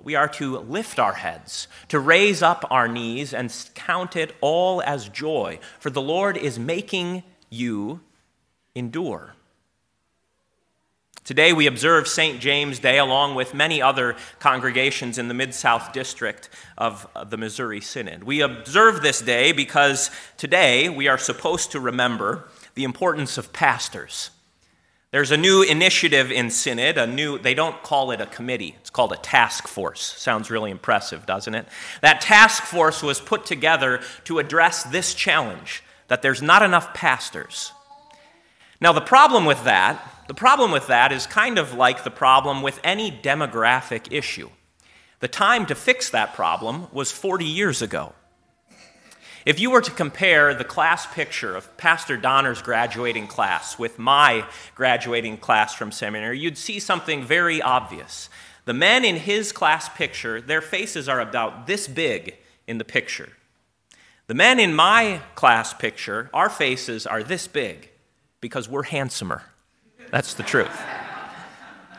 but 0.00 0.06
we 0.06 0.14
are 0.14 0.28
to 0.28 0.56
lift 0.60 0.98
our 0.98 1.12
heads, 1.12 1.68
to 1.88 2.00
raise 2.00 2.40
up 2.40 2.64
our 2.70 2.88
knees 2.88 3.34
and 3.34 3.54
count 3.74 4.16
it 4.16 4.34
all 4.40 4.80
as 4.80 5.10
joy, 5.10 5.58
for 5.78 5.90
the 5.90 6.00
Lord 6.00 6.38
is 6.38 6.58
making 6.58 7.22
you 7.50 8.00
endure. 8.74 9.34
Today 11.22 11.52
we 11.52 11.66
observe 11.66 12.08
St. 12.08 12.40
James 12.40 12.78
Day 12.78 12.96
along 12.96 13.34
with 13.34 13.52
many 13.52 13.82
other 13.82 14.16
congregations 14.38 15.18
in 15.18 15.28
the 15.28 15.34
Mid 15.34 15.52
South 15.52 15.92
District 15.92 16.48
of 16.78 17.06
the 17.28 17.36
Missouri 17.36 17.82
Synod. 17.82 18.24
We 18.24 18.40
observe 18.40 19.02
this 19.02 19.20
day 19.20 19.52
because 19.52 20.10
today 20.38 20.88
we 20.88 21.08
are 21.08 21.18
supposed 21.18 21.72
to 21.72 21.78
remember 21.78 22.48
the 22.74 22.84
importance 22.84 23.36
of 23.36 23.52
pastors. 23.52 24.30
There's 25.12 25.32
a 25.32 25.36
new 25.36 25.62
initiative 25.62 26.30
in 26.30 26.50
Synod, 26.50 26.96
a 26.96 27.06
new, 27.06 27.38
they 27.38 27.54
don't 27.54 27.82
call 27.82 28.12
it 28.12 28.20
a 28.20 28.26
committee, 28.26 28.76
it's 28.80 28.90
called 28.90 29.12
a 29.12 29.16
task 29.16 29.66
force. 29.66 30.00
Sounds 30.00 30.50
really 30.50 30.70
impressive, 30.70 31.26
doesn't 31.26 31.54
it? 31.54 31.66
That 32.00 32.20
task 32.20 32.62
force 32.62 33.02
was 33.02 33.20
put 33.20 33.44
together 33.44 34.00
to 34.24 34.38
address 34.38 34.84
this 34.84 35.14
challenge 35.14 35.82
that 36.08 36.22
there's 36.22 36.42
not 36.42 36.62
enough 36.62 36.94
pastors. 36.94 37.72
Now, 38.80 38.92
the 38.92 39.00
problem 39.00 39.44
with 39.44 39.64
that 39.64 40.20
the 40.30 40.34
problem 40.34 40.70
with 40.70 40.86
that 40.86 41.10
is 41.10 41.26
kind 41.26 41.58
of 41.58 41.74
like 41.74 42.04
the 42.04 42.10
problem 42.12 42.62
with 42.62 42.78
any 42.84 43.10
demographic 43.10 44.12
issue. 44.12 44.48
The 45.18 45.26
time 45.26 45.66
to 45.66 45.74
fix 45.74 46.08
that 46.10 46.34
problem 46.34 46.86
was 46.92 47.10
40 47.10 47.44
years 47.44 47.82
ago. 47.82 48.12
If 49.46 49.58
you 49.58 49.70
were 49.70 49.80
to 49.80 49.90
compare 49.90 50.52
the 50.52 50.64
class 50.64 51.06
picture 51.06 51.56
of 51.56 51.74
Pastor 51.78 52.18
Donner's 52.18 52.60
graduating 52.60 53.26
class 53.26 53.78
with 53.78 53.98
my 53.98 54.44
graduating 54.74 55.38
class 55.38 55.74
from 55.74 55.92
seminary, 55.92 56.38
you'd 56.38 56.58
see 56.58 56.78
something 56.78 57.24
very 57.24 57.62
obvious. 57.62 58.28
The 58.66 58.74
men 58.74 59.02
in 59.04 59.16
his 59.16 59.50
class 59.50 59.88
picture, 59.88 60.42
their 60.42 60.60
faces 60.60 61.08
are 61.08 61.20
about 61.20 61.66
this 61.66 61.88
big 61.88 62.36
in 62.66 62.76
the 62.76 62.84
picture. 62.84 63.30
The 64.26 64.34
men 64.34 64.60
in 64.60 64.74
my 64.74 65.22
class 65.34 65.72
picture, 65.72 66.28
our 66.34 66.50
faces 66.50 67.06
are 67.06 67.22
this 67.22 67.48
big 67.48 67.90
because 68.42 68.68
we're 68.68 68.84
handsomer. 68.84 69.42
That's 70.10 70.34
the 70.34 70.42
truth. 70.42 70.78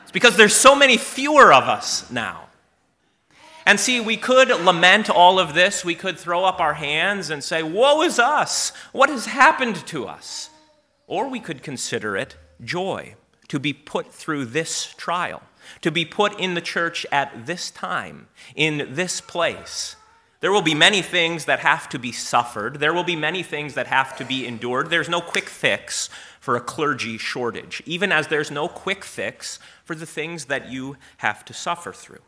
It's 0.03 0.11
because 0.11 0.37
there's 0.37 0.55
so 0.55 0.75
many 0.75 0.97
fewer 0.97 1.51
of 1.51 1.63
us 1.63 2.09
now. 2.11 2.49
And 3.65 3.79
see, 3.79 3.99
we 3.99 4.17
could 4.17 4.49
lament 4.49 5.09
all 5.09 5.39
of 5.39 5.53
this. 5.53 5.85
We 5.85 5.95
could 5.95 6.17
throw 6.17 6.43
up 6.43 6.59
our 6.59 6.73
hands 6.73 7.29
and 7.29 7.43
say, 7.43 7.61
Woe 7.63 8.01
is 8.01 8.19
us! 8.19 8.71
What 8.91 9.09
has 9.09 9.27
happened 9.27 9.75
to 9.87 10.07
us? 10.07 10.49
Or 11.07 11.27
we 11.29 11.39
could 11.39 11.61
consider 11.61 12.15
it 12.17 12.37
joy 12.63 13.15
to 13.49 13.59
be 13.59 13.73
put 13.73 14.13
through 14.13 14.45
this 14.45 14.93
trial, 14.97 15.43
to 15.81 15.91
be 15.91 16.05
put 16.05 16.39
in 16.39 16.53
the 16.53 16.61
church 16.61 17.05
at 17.11 17.45
this 17.45 17.69
time, 17.69 18.27
in 18.55 18.95
this 18.95 19.21
place. 19.21 19.95
There 20.39 20.51
will 20.51 20.63
be 20.63 20.73
many 20.73 21.03
things 21.03 21.45
that 21.45 21.59
have 21.59 21.87
to 21.89 21.99
be 21.99 22.11
suffered. 22.11 22.79
There 22.79 22.93
will 22.93 23.03
be 23.03 23.15
many 23.15 23.43
things 23.43 23.75
that 23.75 23.87
have 23.87 24.17
to 24.17 24.25
be 24.25 24.47
endured. 24.47 24.89
There's 24.89 25.09
no 25.09 25.21
quick 25.21 25.49
fix 25.49 26.09
for 26.39 26.55
a 26.55 26.61
clergy 26.61 27.19
shortage, 27.19 27.83
even 27.85 28.11
as 28.11 28.27
there's 28.27 28.49
no 28.49 28.67
quick 28.67 29.03
fix 29.03 29.59
for 29.85 29.93
the 29.93 30.07
things 30.07 30.45
that 30.45 30.71
you 30.71 30.97
have 31.17 31.45
to 31.45 31.53
suffer 31.53 31.93
through. 31.93 32.21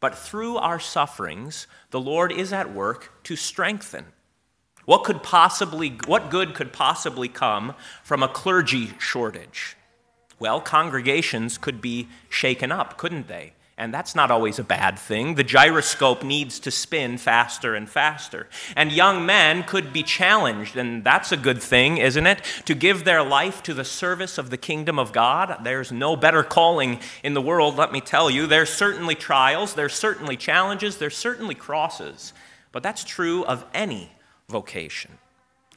But 0.00 0.16
through 0.16 0.56
our 0.58 0.78
sufferings, 0.78 1.66
the 1.90 2.00
Lord 2.00 2.30
is 2.30 2.52
at 2.52 2.72
work 2.72 3.12
to 3.24 3.36
strengthen. 3.36 4.06
What 4.84 5.04
could 5.04 5.22
possibly 5.22 5.98
what 6.06 6.30
good 6.30 6.54
could 6.54 6.72
possibly 6.72 7.28
come 7.28 7.74
from 8.04 8.22
a 8.22 8.28
clergy 8.28 8.92
shortage? 8.98 9.76
Well, 10.38 10.60
congregations 10.60 11.58
could 11.58 11.80
be 11.80 12.08
shaken 12.28 12.70
up, 12.70 12.96
couldn't 12.96 13.26
they? 13.26 13.54
And 13.78 13.92
that's 13.92 14.14
not 14.14 14.30
always 14.30 14.58
a 14.58 14.64
bad 14.64 14.98
thing. 14.98 15.34
The 15.34 15.44
gyroscope 15.44 16.22
needs 16.22 16.58
to 16.60 16.70
spin 16.70 17.18
faster 17.18 17.74
and 17.74 17.86
faster. 17.86 18.48
And 18.74 18.90
young 18.90 19.26
men 19.26 19.64
could 19.64 19.92
be 19.92 20.02
challenged, 20.02 20.78
and 20.78 21.04
that's 21.04 21.30
a 21.30 21.36
good 21.36 21.62
thing, 21.62 21.98
isn't 21.98 22.26
it? 22.26 22.42
To 22.64 22.74
give 22.74 23.04
their 23.04 23.22
life 23.22 23.62
to 23.64 23.74
the 23.74 23.84
service 23.84 24.38
of 24.38 24.48
the 24.48 24.56
kingdom 24.56 24.98
of 24.98 25.12
God. 25.12 25.58
There's 25.62 25.92
no 25.92 26.16
better 26.16 26.42
calling 26.42 27.00
in 27.22 27.34
the 27.34 27.42
world, 27.42 27.76
let 27.76 27.92
me 27.92 28.00
tell 28.00 28.30
you. 28.30 28.46
There's 28.46 28.70
certainly 28.70 29.14
trials, 29.14 29.74
there's 29.74 29.94
certainly 29.94 30.38
challenges, 30.38 30.96
there's 30.96 31.16
certainly 31.16 31.54
crosses. 31.54 32.32
But 32.72 32.82
that's 32.82 33.04
true 33.04 33.44
of 33.44 33.66
any 33.74 34.10
vocation. 34.48 35.15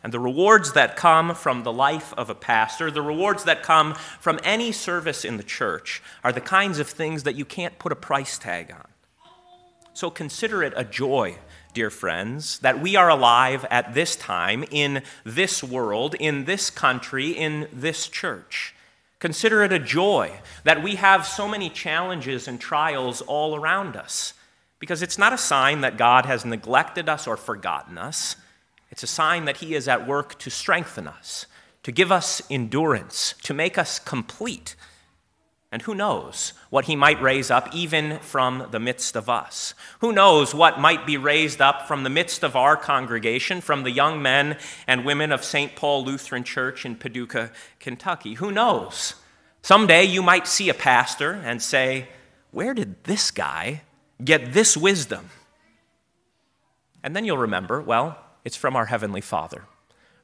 And 0.04 0.14
the 0.14 0.20
rewards 0.20 0.74
that 0.74 0.96
come 0.96 1.36
from 1.36 1.64
the 1.64 1.74
life 1.74 2.14
of 2.14 2.30
a 2.30 2.36
pastor, 2.36 2.90
the 2.90 3.02
rewards 3.02 3.44
that 3.44 3.64
come 3.64 3.96
from 4.20 4.40
any 4.44 4.72
service 4.72 5.26
in 5.26 5.38
the 5.38 5.44
church, 5.44 6.02
are 6.24 6.32
the 6.32 6.40
kinds 6.40 6.80
of 6.80 6.88
things 6.88 7.24
that 7.24 7.36
you 7.36 7.44
can't 7.44 7.78
put 7.80 7.92
a 7.92 7.98
price 7.98 8.38
tag 8.38 8.72
on. 8.72 8.88
So 9.94 10.10
consider 10.10 10.64
it 10.64 10.72
a 10.78 10.86
joy, 10.86 11.40
dear 11.74 11.90
friends, 11.90 12.60
that 12.60 12.80
we 12.80 12.96
are 12.96 13.10
alive 13.10 13.66
at 13.70 13.94
this 13.94 14.16
time, 14.16 14.64
in 14.72 15.04
this 15.26 15.62
world, 15.62 16.16
in 16.16 16.46
this 16.46 16.70
country, 16.70 17.32
in 17.32 17.68
this 17.74 18.08
church. 18.08 18.74
Consider 19.20 19.64
it 19.64 19.74
a 19.74 19.80
joy 19.80 20.40
that 20.64 20.82
we 20.82 20.96
have 20.96 21.28
so 21.28 21.46
many 21.46 21.70
challenges 21.70 22.48
and 22.48 22.62
trials 22.62 23.20
all 23.20 23.54
around 23.54 23.98
us, 23.98 24.34
because 24.80 25.02
it's 25.02 25.18
not 25.18 25.34
a 25.34 25.38
sign 25.38 25.82
that 25.82 25.98
God 25.98 26.26
has 26.26 26.46
neglected 26.46 27.10
us 27.10 27.28
or 27.28 27.36
forgotten 27.36 27.98
us. 27.98 28.38
It's 28.92 29.04
a 29.04 29.08
sign 29.08 29.46
that 29.46 29.58
He 29.58 29.76
is 29.76 29.88
at 29.88 30.08
work 30.08 30.40
to 30.40 30.50
strengthen 30.50 31.08
us, 31.08 31.46
to 31.84 31.92
give 31.92 32.12
us 32.12 32.42
endurance, 32.50 33.36
to 33.44 33.54
make 33.54 33.78
us 33.78 34.00
complete. 34.00 34.76
And 35.72 35.84
who 35.84 35.94
knows 35.94 36.54
what 36.72 36.86
He 36.86 36.96
might 36.96 37.22
raise 37.22 37.52
up 37.52 37.74
even 37.74 38.20
from 38.20 38.68
the 38.72 38.80
midst 38.80 39.16
of 39.16 39.30
us? 39.30 39.76
Who 40.00 40.12
knows 40.12 40.56
what 40.56 40.80
might 40.80 41.06
be 41.06 41.18
raised 41.18 41.62
up 41.62 41.88
from 41.88 42.04
the 42.04 42.10
midst 42.10 42.44
of 42.44 42.56
our 42.56 42.76
congregation, 42.76 43.62
from 43.62 43.84
the 43.84 43.92
young 43.92 44.22
men 44.22 44.58
and 44.88 45.06
women 45.06 45.32
of 45.32 45.44
St. 45.44 45.76
Paul 45.76 46.04
Lutheran 46.04 46.44
Church 46.44 46.86
in 46.86 46.96
Paducah, 46.96 47.52
Kentucky? 47.80 48.34
Who 48.36 48.52
knows? 48.52 49.14
Someday 49.62 50.06
you 50.06 50.24
might 50.24 50.48
see 50.48 50.70
a 50.70 50.74
pastor 50.74 51.34
and 51.34 51.62
say, 51.62 52.08
Where 52.52 52.74
did 52.74 53.04
this 53.04 53.30
guy 53.30 53.82
get 54.24 54.54
this 54.54 54.76
wisdom? 54.76 55.30
And 57.04 57.16
then 57.16 57.26
you'll 57.26 57.38
remember, 57.38 57.82
well, 57.82 58.18
it's 58.50 58.56
from 58.56 58.76
our 58.76 58.88
Heavenly 58.88 59.22
Father. 59.22 59.66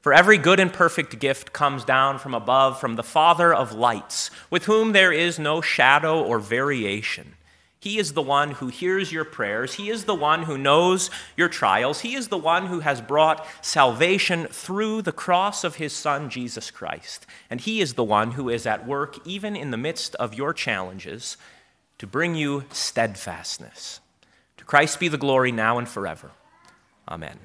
For 0.02 0.12
every 0.12 0.40
good 0.40 0.60
and 0.60 0.74
perfect 0.74 1.20
gift 1.20 1.54
comes 1.54 1.86
down 1.86 2.18
from 2.18 2.34
above, 2.34 2.80
from 2.80 2.96
the 2.96 3.04
Father 3.04 3.54
of 3.54 3.72
lights, 3.72 4.32
with 4.50 4.66
whom 4.66 4.94
there 4.94 5.12
is 5.12 5.38
no 5.38 5.62
shadow 5.62 6.24
or 6.24 6.40
variation. 6.40 7.36
He 7.80 8.00
is 8.00 8.14
the 8.14 8.24
one 8.24 8.50
who 8.50 8.70
hears 8.70 9.12
your 9.12 9.26
prayers. 9.26 9.76
He 9.76 9.92
is 9.92 10.06
the 10.06 10.16
one 10.16 10.42
who 10.42 10.58
knows 10.58 11.12
your 11.38 11.50
trials. 11.50 12.00
He 12.00 12.16
is 12.16 12.30
the 12.30 12.38
one 12.40 12.66
who 12.66 12.80
has 12.80 13.00
brought 13.00 13.46
salvation 13.62 14.48
through 14.48 15.04
the 15.04 15.12
cross 15.12 15.64
of 15.64 15.76
his 15.76 15.94
Son, 15.94 16.32
Jesus 16.32 16.72
Christ. 16.72 17.28
And 17.48 17.62
he 17.62 17.80
is 17.80 17.94
the 17.94 18.04
one 18.04 18.32
who 18.32 18.50
is 18.50 18.66
at 18.66 18.88
work, 18.88 19.20
even 19.28 19.56
in 19.56 19.70
the 19.70 19.78
midst 19.78 20.16
of 20.16 20.34
your 20.34 20.52
challenges, 20.52 21.38
to 22.00 22.08
bring 22.08 22.34
you 22.34 22.64
steadfastness. 22.72 24.00
To 24.58 24.64
Christ 24.66 25.00
be 25.00 25.10
the 25.10 25.20
glory 25.20 25.52
now 25.52 25.78
and 25.78 25.88
forever. 25.88 26.32
Amen. 27.08 27.38